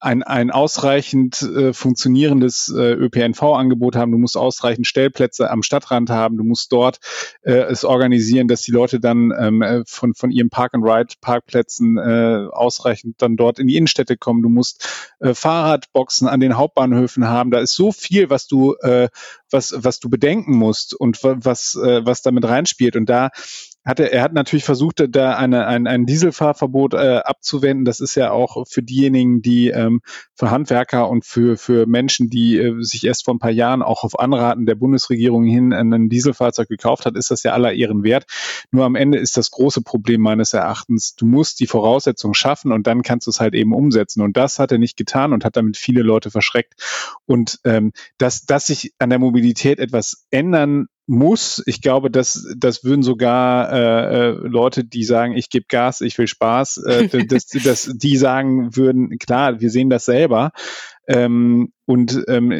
ein, 0.00 0.24
ein 0.24 0.50
ausreichend 0.50 1.40
äh, 1.42 1.72
funktionierendes 1.72 2.74
äh, 2.76 2.94
ÖPNV-Angebot 2.94 3.94
haben, 3.94 4.10
du 4.10 4.18
musst 4.18 4.36
ausreichend 4.36 4.88
Stellplätze 4.88 5.50
am 5.50 5.62
Stadtrand 5.62 6.10
haben, 6.10 6.36
du 6.36 6.42
musst 6.42 6.72
dort 6.72 6.98
äh, 7.42 7.52
es 7.52 7.84
organisieren, 7.84 8.48
dass 8.48 8.62
die 8.62 8.72
Leute 8.72 8.98
dann 8.98 9.32
ähm, 9.38 9.62
äh, 9.62 9.82
von, 9.86 10.14
von 10.14 10.32
ihren 10.32 10.50
Park-and-Ride-Parkplätzen 10.50 11.96
äh, 11.96 12.48
ausreichend 12.50 13.22
dann 13.22 13.36
dort 13.36 13.60
in 13.60 13.68
die 13.68 13.76
Innenstädte 13.76 14.16
kommen. 14.16 14.42
Du 14.42 14.48
musst 14.48 15.14
äh, 15.20 15.32
Fahrradboxen 15.32 16.26
an 16.26 16.40
den 16.40 16.56
Hauptbahnhöfen 16.56 17.28
haben. 17.28 17.52
Da 17.52 17.60
ist 17.60 17.74
so 17.74 17.92
viel, 17.92 18.30
was 18.30 18.48
du 18.48 18.63
äh, 18.72 19.08
was, 19.50 19.74
was 19.76 20.00
du 20.00 20.08
bedenken 20.08 20.56
musst 20.56 20.94
und 20.94 21.22
was, 21.22 21.74
äh, 21.74 22.04
was 22.04 22.22
damit 22.22 22.44
reinspielt. 22.44 22.96
Und 22.96 23.06
da 23.06 23.30
hat 23.84 24.00
er, 24.00 24.12
er 24.12 24.22
hat 24.22 24.32
natürlich 24.32 24.64
versucht, 24.64 25.04
da 25.08 25.36
eine, 25.36 25.66
ein, 25.66 25.86
ein 25.86 26.06
Dieselfahrverbot 26.06 26.94
äh, 26.94 27.20
abzuwenden. 27.24 27.84
Das 27.84 28.00
ist 28.00 28.14
ja 28.14 28.30
auch 28.30 28.66
für 28.66 28.82
diejenigen, 28.82 29.42
die 29.42 29.68
ähm, 29.68 30.00
für 30.34 30.50
Handwerker 30.50 31.08
und 31.08 31.24
für, 31.24 31.56
für 31.56 31.86
Menschen, 31.86 32.30
die 32.30 32.56
äh, 32.58 32.82
sich 32.82 33.04
erst 33.04 33.24
vor 33.24 33.34
ein 33.34 33.38
paar 33.38 33.50
Jahren 33.50 33.82
auch 33.82 34.02
auf 34.04 34.18
Anraten 34.18 34.66
der 34.66 34.74
Bundesregierung 34.74 35.44
hin 35.44 35.72
ein 35.72 36.08
Dieselfahrzeug 36.08 36.68
gekauft 36.68 37.04
hat, 37.04 37.16
ist 37.16 37.30
das 37.30 37.42
ja 37.42 37.52
aller 37.52 37.74
Ehren 37.74 38.02
wert. 38.02 38.24
Nur 38.70 38.84
am 38.84 38.94
Ende 38.94 39.18
ist 39.18 39.36
das 39.36 39.50
große 39.50 39.82
Problem 39.82 40.20
meines 40.20 40.54
Erachtens, 40.54 41.14
du 41.14 41.26
musst 41.26 41.60
die 41.60 41.66
Voraussetzungen 41.66 42.34
schaffen 42.34 42.72
und 42.72 42.86
dann 42.86 43.02
kannst 43.02 43.26
du 43.26 43.30
es 43.30 43.40
halt 43.40 43.54
eben 43.54 43.74
umsetzen. 43.74 44.22
Und 44.22 44.36
das 44.36 44.58
hat 44.58 44.72
er 44.72 44.78
nicht 44.78 44.96
getan 44.96 45.32
und 45.32 45.44
hat 45.44 45.56
damit 45.56 45.76
viele 45.76 46.02
Leute 46.02 46.30
verschreckt. 46.30 46.74
Und 47.26 47.60
ähm, 47.64 47.92
dass, 48.18 48.46
dass 48.46 48.66
sich 48.66 48.94
an 48.98 49.10
der 49.10 49.18
Mobilität 49.18 49.78
etwas 49.78 50.26
ändern 50.30 50.86
muss. 51.06 51.62
Ich 51.66 51.82
glaube, 51.82 52.10
dass 52.10 52.46
das 52.56 52.84
würden 52.84 53.02
sogar 53.02 53.72
äh, 53.72 54.28
äh, 54.28 54.30
Leute, 54.30 54.84
die 54.84 55.04
sagen, 55.04 55.36
ich 55.36 55.50
gebe 55.50 55.66
Gas, 55.68 56.00
ich 56.00 56.16
will 56.18 56.26
Spaß, 56.26 56.78
äh, 56.78 57.26
dass, 57.26 57.46
dass 57.64 57.90
die 57.94 58.16
sagen 58.16 58.74
würden, 58.76 59.18
klar, 59.18 59.60
wir 59.60 59.70
sehen 59.70 59.90
das 59.90 60.04
selber. 60.06 60.52
Ähm, 61.06 61.72
und 61.84 62.24
ähm, 62.28 62.50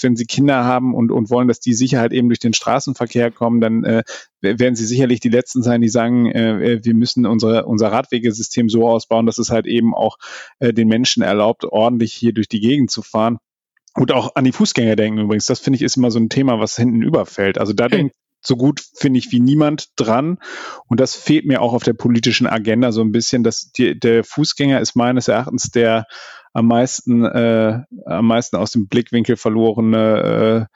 wenn 0.00 0.14
sie 0.14 0.24
Kinder 0.24 0.64
haben 0.64 0.94
und, 0.94 1.10
und 1.10 1.28
wollen, 1.28 1.48
dass 1.48 1.58
die 1.58 1.74
Sicherheit 1.74 2.12
eben 2.12 2.28
durch 2.28 2.38
den 2.38 2.52
Straßenverkehr 2.52 3.32
kommen, 3.32 3.60
dann 3.60 3.82
äh, 3.82 4.04
werden 4.40 4.76
sie 4.76 4.86
sicherlich 4.86 5.18
die 5.18 5.28
Letzten 5.28 5.62
sein, 5.62 5.80
die 5.80 5.88
sagen, 5.88 6.26
äh, 6.26 6.78
wir 6.84 6.94
müssen 6.94 7.26
unsere, 7.26 7.66
unser 7.66 7.90
Radwegesystem 7.90 8.68
so 8.68 8.88
ausbauen, 8.88 9.26
dass 9.26 9.38
es 9.38 9.50
halt 9.50 9.66
eben 9.66 9.92
auch 9.92 10.18
äh, 10.60 10.72
den 10.72 10.86
Menschen 10.86 11.24
erlaubt, 11.24 11.64
ordentlich 11.64 12.12
hier 12.12 12.32
durch 12.32 12.48
die 12.48 12.60
Gegend 12.60 12.92
zu 12.92 13.02
fahren. 13.02 13.38
Und 13.94 14.12
auch 14.12 14.36
an 14.36 14.44
die 14.44 14.52
Fußgänger 14.52 14.96
denken 14.96 15.20
übrigens. 15.20 15.46
Das 15.46 15.60
finde 15.60 15.76
ich 15.76 15.82
ist 15.82 15.96
immer 15.96 16.10
so 16.10 16.18
ein 16.18 16.28
Thema, 16.28 16.60
was 16.60 16.76
hinten 16.76 17.02
überfällt. 17.02 17.58
Also 17.58 17.72
da 17.72 17.86
mhm. 17.86 17.90
denkt 17.90 18.14
so 18.42 18.56
gut, 18.56 18.82
finde 18.94 19.18
ich, 19.18 19.32
wie 19.32 19.40
niemand 19.40 19.88
dran. 19.96 20.38
Und 20.86 21.00
das 21.00 21.14
fehlt 21.14 21.46
mir 21.46 21.60
auch 21.60 21.74
auf 21.74 21.82
der 21.82 21.92
politischen 21.92 22.46
Agenda 22.46 22.92
so 22.92 23.02
ein 23.02 23.12
bisschen, 23.12 23.42
dass 23.42 23.70
die, 23.72 23.98
der 23.98 24.24
Fußgänger 24.24 24.80
ist 24.80 24.96
meines 24.96 25.28
Erachtens 25.28 25.70
der 25.70 26.06
am 26.52 26.66
meisten, 26.66 27.24
äh, 27.24 27.80
am 28.06 28.26
meisten 28.26 28.56
aus 28.56 28.72
dem 28.72 28.88
Blickwinkel 28.88 29.36
verlorene 29.36 30.68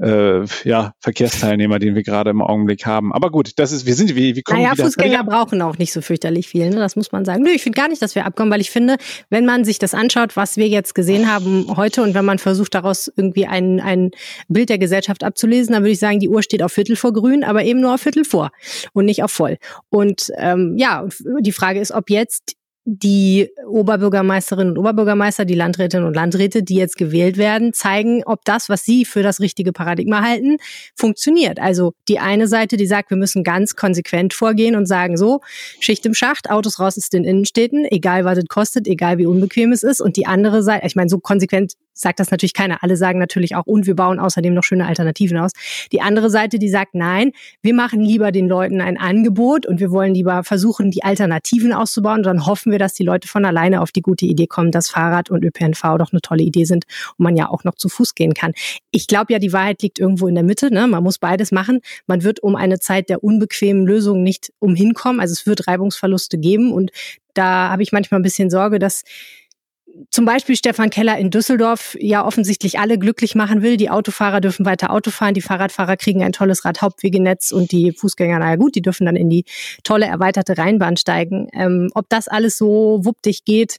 äh, 0.00 0.44
ja, 0.64 0.94
Verkehrsteilnehmer, 0.98 1.78
den 1.78 1.94
wir 1.94 2.02
gerade 2.02 2.30
im 2.30 2.40
Augenblick 2.42 2.86
haben. 2.86 3.12
Aber 3.12 3.30
gut, 3.30 3.58
das 3.58 3.72
ist, 3.72 3.86
wir 3.86 3.94
sind, 3.94 4.14
wir, 4.14 4.34
wir 4.34 4.42
kommen 4.42 4.62
naja, 4.62 4.72
wieder. 4.72 4.84
Fußgänger 4.84 5.24
brauchen 5.24 5.60
auch 5.62 5.78
nicht 5.78 5.92
so 5.92 6.00
fürchterlich 6.00 6.48
viel, 6.48 6.70
ne? 6.70 6.76
das 6.76 6.96
muss 6.96 7.12
man 7.12 7.24
sagen. 7.24 7.42
Nö, 7.42 7.50
ich 7.50 7.62
finde 7.62 7.76
gar 7.76 7.88
nicht, 7.88 8.00
dass 8.00 8.14
wir 8.14 8.24
abkommen, 8.24 8.50
weil 8.50 8.60
ich 8.60 8.70
finde, 8.70 8.96
wenn 9.28 9.44
man 9.44 9.64
sich 9.64 9.78
das 9.78 9.94
anschaut, 9.94 10.36
was 10.36 10.56
wir 10.56 10.68
jetzt 10.68 10.94
gesehen 10.94 11.30
haben 11.30 11.76
heute 11.76 12.02
und 12.02 12.14
wenn 12.14 12.24
man 12.24 12.38
versucht, 12.38 12.74
daraus 12.74 13.12
irgendwie 13.14 13.46
ein, 13.46 13.80
ein 13.80 14.10
Bild 14.48 14.68
der 14.68 14.78
Gesellschaft 14.78 15.24
abzulesen, 15.24 15.74
dann 15.74 15.82
würde 15.82 15.92
ich 15.92 15.98
sagen, 15.98 16.20
die 16.20 16.28
Uhr 16.28 16.42
steht 16.42 16.62
auf 16.62 16.72
Viertel 16.72 16.96
vor 16.96 17.12
grün, 17.12 17.44
aber 17.44 17.64
eben 17.64 17.80
nur 17.80 17.94
auf 17.94 18.00
Viertel 18.00 18.24
vor 18.24 18.50
und 18.92 19.04
nicht 19.04 19.22
auf 19.22 19.30
voll. 19.30 19.58
Und 19.88 20.30
ähm, 20.36 20.76
ja, 20.78 21.06
die 21.40 21.52
Frage 21.52 21.80
ist, 21.80 21.92
ob 21.92 22.10
jetzt 22.10 22.56
die 22.92 23.50
Oberbürgermeisterinnen 23.68 24.72
und 24.72 24.78
Oberbürgermeister, 24.78 25.44
die 25.44 25.54
Landrätinnen 25.54 26.04
und 26.04 26.14
Landräte, 26.14 26.64
die 26.64 26.74
jetzt 26.74 26.96
gewählt 26.96 27.36
werden, 27.36 27.72
zeigen, 27.72 28.24
ob 28.26 28.44
das, 28.44 28.68
was 28.68 28.84
sie 28.84 29.04
für 29.04 29.22
das 29.22 29.38
richtige 29.38 29.72
Paradigma 29.72 30.22
halten, 30.22 30.56
funktioniert. 30.96 31.60
Also 31.60 31.92
die 32.08 32.18
eine 32.18 32.48
Seite, 32.48 32.76
die 32.76 32.88
sagt, 32.88 33.10
wir 33.10 33.16
müssen 33.16 33.44
ganz 33.44 33.76
konsequent 33.76 34.34
vorgehen 34.34 34.74
und 34.74 34.86
sagen, 34.86 35.16
so, 35.16 35.40
Schicht 35.78 36.04
im 36.04 36.14
Schacht, 36.14 36.50
Autos 36.50 36.80
raus 36.80 36.98
aus 36.98 37.10
den 37.10 37.22
Innenstädten, 37.22 37.84
egal 37.84 38.24
was 38.24 38.38
es 38.38 38.46
kostet, 38.48 38.88
egal 38.88 39.18
wie 39.18 39.26
unbequem 39.26 39.70
es 39.70 39.84
ist. 39.84 40.00
Und 40.00 40.16
die 40.16 40.26
andere 40.26 40.64
Seite, 40.64 40.84
ich 40.84 40.96
meine, 40.96 41.08
so 41.08 41.20
konsequent 41.20 41.74
sagt 42.00 42.20
das 42.20 42.30
natürlich 42.30 42.54
keiner. 42.54 42.82
Alle 42.82 42.96
sagen 42.96 43.18
natürlich 43.18 43.54
auch, 43.54 43.66
und 43.66 43.86
wir 43.86 43.94
bauen 43.94 44.18
außerdem 44.18 44.54
noch 44.54 44.64
schöne 44.64 44.86
Alternativen 44.86 45.38
aus. 45.38 45.52
Die 45.92 46.00
andere 46.00 46.30
Seite, 46.30 46.58
die 46.58 46.68
sagt, 46.68 46.94
nein, 46.94 47.32
wir 47.62 47.74
machen 47.74 48.00
lieber 48.00 48.32
den 48.32 48.48
Leuten 48.48 48.80
ein 48.80 48.98
Angebot 48.98 49.66
und 49.66 49.80
wir 49.80 49.90
wollen 49.90 50.14
lieber 50.14 50.44
versuchen, 50.44 50.90
die 50.90 51.02
Alternativen 51.02 51.72
auszubauen. 51.72 52.22
Dann 52.22 52.46
hoffen 52.46 52.72
wir, 52.72 52.78
dass 52.78 52.94
die 52.94 53.04
Leute 53.04 53.28
von 53.28 53.44
alleine 53.44 53.80
auf 53.80 53.92
die 53.92 54.02
gute 54.02 54.26
Idee 54.26 54.46
kommen, 54.46 54.70
dass 54.70 54.90
Fahrrad 54.90 55.30
und 55.30 55.44
ÖPNV 55.44 55.98
doch 55.98 56.12
eine 56.12 56.20
tolle 56.20 56.42
Idee 56.42 56.64
sind 56.64 56.84
und 57.16 57.24
man 57.24 57.36
ja 57.36 57.48
auch 57.48 57.64
noch 57.64 57.74
zu 57.74 57.88
Fuß 57.88 58.14
gehen 58.14 58.34
kann. 58.34 58.52
Ich 58.90 59.06
glaube 59.06 59.32
ja, 59.32 59.38
die 59.38 59.52
Wahrheit 59.52 59.82
liegt 59.82 59.98
irgendwo 59.98 60.28
in 60.28 60.34
der 60.34 60.44
Mitte. 60.44 60.72
Ne? 60.72 60.86
Man 60.86 61.02
muss 61.02 61.18
beides 61.18 61.52
machen. 61.52 61.80
Man 62.06 62.24
wird 62.24 62.40
um 62.40 62.56
eine 62.56 62.78
Zeit 62.78 63.08
der 63.08 63.22
unbequemen 63.22 63.86
Lösungen 63.86 64.22
nicht 64.22 64.52
umhinkommen. 64.58 65.20
Also 65.20 65.32
es 65.32 65.46
wird 65.46 65.66
Reibungsverluste 65.66 66.38
geben 66.38 66.72
und 66.72 66.90
da 67.34 67.70
habe 67.70 67.82
ich 67.82 67.92
manchmal 67.92 68.20
ein 68.20 68.24
bisschen 68.24 68.50
Sorge, 68.50 68.78
dass 68.78 69.04
zum 70.10 70.24
Beispiel 70.24 70.56
Stefan 70.56 70.90
Keller 70.90 71.18
in 71.18 71.30
Düsseldorf 71.30 71.96
ja 72.00 72.24
offensichtlich 72.24 72.78
alle 72.78 72.98
glücklich 72.98 73.34
machen 73.34 73.62
will. 73.62 73.76
Die 73.76 73.90
Autofahrer 73.90 74.40
dürfen 74.40 74.66
weiter 74.66 74.90
Auto 74.90 75.10
fahren, 75.10 75.34
die 75.34 75.40
Fahrradfahrer 75.40 75.96
kriegen 75.96 76.22
ein 76.22 76.32
tolles 76.32 76.64
Radhauptwegenetz 76.64 77.52
und 77.52 77.72
die 77.72 77.92
Fußgänger, 77.92 78.38
naja 78.38 78.56
gut, 78.56 78.74
die 78.74 78.82
dürfen 78.82 79.06
dann 79.06 79.16
in 79.16 79.30
die 79.30 79.44
tolle 79.84 80.06
erweiterte 80.06 80.58
Rheinbahn 80.58 80.96
steigen. 80.96 81.48
Ähm, 81.52 81.90
ob 81.94 82.08
das 82.08 82.28
alles 82.28 82.56
so 82.56 83.00
wuppdig 83.04 83.44
geht, 83.44 83.76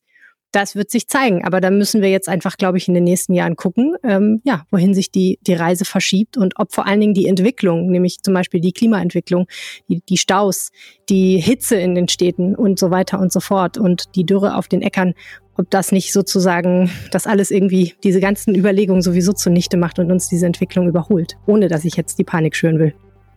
das 0.52 0.76
wird 0.76 0.92
sich 0.92 1.08
zeigen. 1.08 1.44
Aber 1.46 1.62
da 1.62 1.70
müssen 1.70 2.02
wir 2.02 2.10
jetzt 2.10 2.30
einfach, 2.30 2.58
glaube 2.58 2.78
ich, 2.78 2.88
in 2.88 2.94
den 2.94 3.04
nächsten 3.04 3.34
Jahren 3.34 3.56
gucken, 3.56 3.96
ähm, 4.04 4.42
ja, 4.44 4.66
wohin 4.72 4.94
sich 4.94 5.12
die, 5.12 5.40
die 5.42 5.54
Reise 5.54 5.86
verschiebt 5.86 6.38
und 6.38 6.54
ob 6.58 6.74
vor 6.74 6.88
allen 6.88 7.00
Dingen 7.00 7.14
die 7.14 7.28
Entwicklung, 7.28 7.90
nämlich 7.90 8.22
zum 8.22 8.34
Beispiel 8.34 8.62
die 8.62 8.74
Klimaentwicklung, 8.74 9.48
die, 9.88 10.02
die 10.08 10.18
Staus, 10.18 10.72
die 11.10 11.38
Hitze 11.38 11.76
in 11.76 11.96
den 11.96 12.08
Städten 12.08 12.56
und 12.56 12.80
so 12.80 12.92
weiter 12.92 13.20
und 13.20 13.32
so 13.32 13.40
fort 13.40 13.78
und 13.78 14.16
die 14.16 14.26
Dürre 14.26 14.56
auf 14.56 14.68
den 14.68 14.82
Äckern, 14.82 15.14
ob 15.58 15.70
das 15.70 15.92
nicht 15.92 16.14
sozusagen 16.14 16.90
das 17.12 17.28
alles 17.28 17.52
irgendwie 17.52 17.94
diese 18.04 18.20
ganzen 18.20 18.56
Überlegungen 18.56 19.02
sowieso 19.02 19.34
zunichte 19.34 19.78
macht 19.78 20.00
und 20.00 20.12
uns 20.12 20.28
diese 20.30 20.46
Entwicklung 20.46 20.88
überholt, 20.88 21.36
ohne 21.46 21.68
dass 21.68 21.86
ich 21.86 21.96
jetzt 21.96 22.20
die 22.20 22.24
Panik 22.24 22.56
schüren 22.56 22.80
will. 22.80 22.94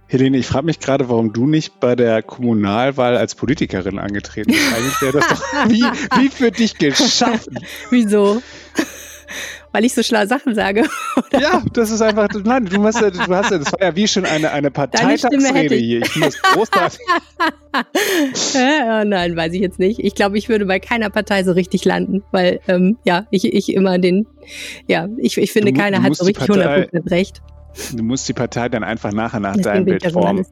Helene, 0.07 0.37
ich 0.37 0.47
frage 0.47 0.67
mich 0.67 0.81
gerade, 0.81 1.09
warum 1.09 1.33
du 1.33 1.47
nicht 1.47 1.81
bei 1.81 1.97
der 1.97 2.23
Kommunalwahl 2.23 3.17
als 3.17 3.35
Politikerin 3.35 3.99
angetreten 3.99 4.53
bist. 4.53 4.73
Eigentlich 4.75 5.01
wäre 5.01 5.13
das 5.13 5.29
doch 5.29 5.43
wie, 5.69 5.83
wie 6.21 6.29
für 6.29 6.51
dich 6.51 6.77
geschaffen. 6.79 7.59
Wieso? 7.91 8.43
Weil 9.73 9.85
ich 9.85 9.95
so 9.95 10.05
schlaue 10.05 10.29
Sachen 10.29 10.55
sage. 10.55 10.85
Oder? 11.17 11.41
Ja, 11.41 11.63
das 11.73 11.91
ist 11.91 12.01
einfach, 12.01 12.29
nein, 12.45 12.67
du 12.67 12.85
hast 12.85 13.01
ja, 13.01 13.11
du 13.11 13.19
hast 13.35 13.51
ja, 13.51 13.59
das 13.59 13.73
war 13.73 13.83
ja 13.83 13.97
wie 13.97 14.07
schon 14.07 14.25
eine, 14.25 14.53
eine 14.53 14.71
Parteitagsrede 14.71 15.75
hier. 15.75 16.03
Ich 16.03 16.21
das 16.21 16.41
großartig. 16.41 17.01
oh 18.55 19.05
nein, 19.05 19.35
weiß 19.35 19.53
ich 19.53 19.61
jetzt 19.61 19.81
nicht. 19.81 19.99
Ich 19.99 20.15
glaube, 20.15 20.39
ich 20.39 20.49
würde 20.49 20.67
bei 20.67 20.79
keiner 20.79 21.11
Partei 21.11 21.43
so 21.43 21.51
richtig 21.51 21.85
landen, 21.85 22.23
weil, 22.31 22.61
ähm, 22.69 22.99
ja, 23.05 23.27
ich, 23.33 23.53
ich 23.53 23.75
immer 23.75 23.99
den, 23.99 24.29
ja, 24.87 25.09
ich, 25.17 25.37
ich 25.39 25.51
finde, 25.51 25.73
du, 25.73 25.81
keiner 25.81 25.99
du 25.99 26.03
hat 26.05 26.15
so 26.15 26.25
richtig 26.25 26.47
Partei, 26.47 26.89
100% 26.93 27.11
recht. 27.11 27.43
Du 27.93 28.03
musst 28.03 28.29
die 28.29 28.33
Partei 28.33 28.69
dann 28.69 28.85
einfach 28.85 29.13
nachher 29.13 29.41
nach 29.41 29.57
deinem 29.57 29.85
Bild 29.85 30.13
formen. 30.13 30.45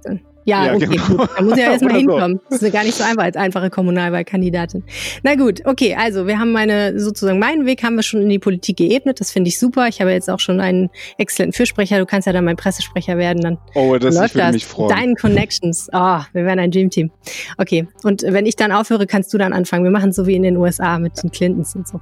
Ja, 0.44 0.66
ja, 0.66 0.74
okay, 0.74 0.86
genau. 0.86 1.06
gut. 1.06 1.30
Da 1.36 1.42
muss 1.42 1.58
ja 1.58 1.70
erstmal 1.72 1.94
hinkommen. 1.98 2.40
Das 2.50 2.62
ist 2.62 2.72
gar 2.72 2.82
nicht 2.82 2.96
so 2.96 3.04
einfach 3.04 3.22
als 3.22 3.36
einfache 3.36 3.70
Kommunalwahlkandidatin. 3.70 4.82
Na 5.22 5.36
gut, 5.36 5.64
okay, 5.64 5.94
also 5.94 6.26
wir 6.26 6.38
haben 6.38 6.52
meine, 6.52 6.98
sozusagen 6.98 7.38
meinen 7.38 7.64
Weg 7.64 7.84
haben 7.84 7.94
wir 7.94 8.02
schon 8.02 8.22
in 8.22 8.28
die 8.28 8.38
Politik 8.38 8.78
geebnet. 8.78 9.20
Das 9.20 9.30
finde 9.30 9.48
ich 9.48 9.58
super. 9.58 9.86
Ich 9.86 10.00
habe 10.00 10.10
jetzt 10.10 10.28
auch 10.28 10.40
schon 10.40 10.60
einen 10.60 10.90
exzellenten 11.16 11.56
Fürsprecher. 11.56 11.98
Du 11.98 12.06
kannst 12.06 12.26
ja 12.26 12.32
dann 12.32 12.44
mein 12.44 12.56
Pressesprecher 12.56 13.18
werden. 13.18 13.40
Dann 13.40 13.58
oh, 13.74 13.96
das 13.98 14.16
läuft 14.16 14.30
ich 14.30 14.34
würde 14.34 14.46
das. 14.46 14.52
mich 14.54 14.66
freuen. 14.66 14.88
Deinen 14.88 15.14
Connections. 15.14 15.88
Oh, 15.92 16.20
wir 16.32 16.44
werden 16.44 16.58
ein 16.58 16.70
Dreamteam. 16.70 17.10
Okay, 17.58 17.86
und 18.02 18.22
wenn 18.22 18.46
ich 18.46 18.56
dann 18.56 18.72
aufhöre, 18.72 19.06
kannst 19.06 19.32
du 19.32 19.38
dann 19.38 19.52
anfangen. 19.52 19.84
Wir 19.84 19.92
machen 19.92 20.10
es 20.10 20.16
so 20.16 20.26
wie 20.26 20.34
in 20.34 20.42
den 20.42 20.56
USA 20.56 20.98
mit 20.98 21.22
den 21.22 21.30
Clintons 21.30 21.76
und 21.76 21.86
so. 21.86 22.00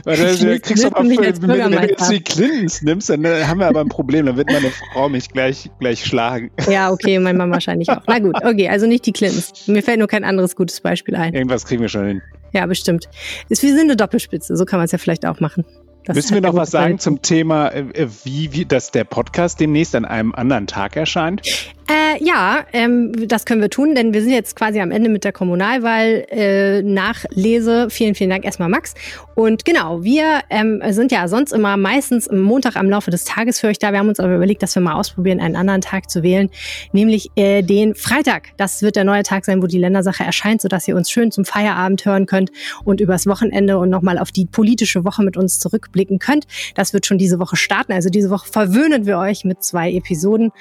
Weil 0.05 0.17
du 0.17 0.59
kriegst 0.59 0.83
du 0.83 0.89
mal, 0.89 1.03
wenn, 1.03 1.41
wenn 1.41 1.87
du 1.87 2.09
die 2.11 2.21
Clintons 2.21 2.83
nimmst, 2.83 3.09
dann 3.09 3.25
äh, 3.25 3.43
haben 3.43 3.59
wir 3.59 3.67
aber 3.67 3.81
ein 3.81 3.89
Problem. 3.89 4.27
Dann 4.27 4.37
wird 4.37 4.51
meine 4.51 4.71
Frau 4.93 5.09
mich 5.09 5.29
gleich, 5.29 5.69
gleich 5.79 6.05
schlagen. 6.05 6.51
Ja, 6.69 6.91
okay, 6.91 7.17
mein 7.19 7.37
Mann 7.37 7.51
wahrscheinlich 7.51 7.89
auch. 7.89 8.01
Na 8.07 8.19
gut, 8.19 8.35
okay, 8.43 8.69
also 8.69 8.85
nicht 8.85 9.05
die 9.05 9.13
Clintons. 9.13 9.67
Mir 9.67 9.81
fällt 9.81 9.97
nur 9.97 10.07
kein 10.07 10.23
anderes 10.23 10.55
gutes 10.55 10.79
Beispiel 10.79 11.15
ein. 11.15 11.33
Irgendwas 11.33 11.65
kriegen 11.65 11.81
wir 11.81 11.89
schon 11.89 12.05
hin. 12.05 12.21
Ja, 12.53 12.65
bestimmt. 12.67 13.09
wir 13.49 13.57
sind 13.57 13.79
eine 13.79 13.95
Doppelspitze, 13.95 14.55
so 14.55 14.63
kann 14.63 14.79
man 14.79 14.85
es 14.85 14.91
ja 14.91 14.97
vielleicht 14.97 15.25
auch 15.25 15.39
machen. 15.39 15.65
Das 16.05 16.15
Müssen 16.15 16.35
wir 16.35 16.41
noch 16.41 16.55
was 16.55 16.69
sagen 16.69 16.99
zum 16.99 17.21
Thema, 17.23 17.69
äh, 17.69 18.07
wie, 18.23 18.53
wie 18.53 18.65
dass 18.65 18.91
der 18.91 19.05
Podcast 19.05 19.59
demnächst 19.59 19.95
an 19.95 20.05
einem 20.05 20.35
anderen 20.35 20.67
Tag 20.67 20.95
erscheint? 20.95 21.41
Äh, 21.87 22.23
ja, 22.23 22.65
ähm, 22.73 23.27
das 23.27 23.45
können 23.45 23.61
wir 23.61 23.69
tun, 23.69 23.93
denn 23.93 24.11
wir 24.11 24.21
sind 24.21 24.31
jetzt 24.31 24.55
quasi 24.55 24.79
am 24.79 24.89
Ende 24.89 25.07
mit 25.07 25.23
der 25.23 25.31
Kommunalwahl 25.31 26.25
äh, 26.31 26.81
Nachlese. 26.81 27.91
Vielen, 27.91 28.15
vielen 28.15 28.31
Dank 28.31 28.43
erstmal, 28.43 28.69
Max. 28.69 28.95
Und 29.35 29.65
genau, 29.65 30.03
wir 30.03 30.41
ähm, 30.49 30.81
sind 30.89 31.11
ja 31.11 31.27
sonst 31.27 31.53
immer 31.53 31.77
meistens 31.77 32.27
am 32.27 32.41
Montag 32.41 32.75
am 32.75 32.89
Laufe 32.89 33.11
des 33.11 33.23
Tages 33.23 33.59
für 33.59 33.67
euch 33.67 33.77
da. 33.77 33.91
Wir 33.91 33.99
haben 33.99 34.09
uns 34.09 34.19
aber 34.19 34.35
überlegt, 34.35 34.63
dass 34.63 34.73
wir 34.73 34.81
mal 34.81 34.95
ausprobieren, 34.95 35.39
einen 35.39 35.55
anderen 35.55 35.81
Tag 35.81 36.09
zu 36.09 36.23
wählen, 36.23 36.49
nämlich 36.91 37.29
äh, 37.35 37.61
den 37.61 37.93
Freitag. 37.93 38.57
Das 38.57 38.81
wird 38.81 38.95
der 38.95 39.03
neue 39.03 39.21
Tag 39.21 39.45
sein, 39.45 39.61
wo 39.61 39.67
die 39.67 39.77
Ländersache 39.77 40.23
erscheint, 40.23 40.61
sodass 40.61 40.87
ihr 40.87 40.95
uns 40.95 41.11
schön 41.11 41.31
zum 41.31 41.45
Feierabend 41.45 42.03
hören 42.03 42.25
könnt 42.25 42.51
und 42.83 42.99
übers 42.99 43.27
Wochenende 43.27 43.77
und 43.77 43.91
nochmal 43.91 44.17
auf 44.17 44.31
die 44.31 44.47
politische 44.47 45.05
Woche 45.05 45.21
mit 45.21 45.37
uns 45.37 45.59
zurückblicken 45.95 46.19
könnt. 46.19 46.45
Das 46.75 46.93
wird 46.93 47.05
schon 47.05 47.17
diese 47.17 47.39
Woche 47.39 47.55
starten. 47.55 47.93
Also 47.93 48.09
diese 48.09 48.29
Woche 48.29 48.47
verwöhnen 48.47 49.05
wir 49.05 49.17
euch 49.17 49.45
mit 49.45 49.63
zwei 49.63 49.91
Episoden. 49.91 50.51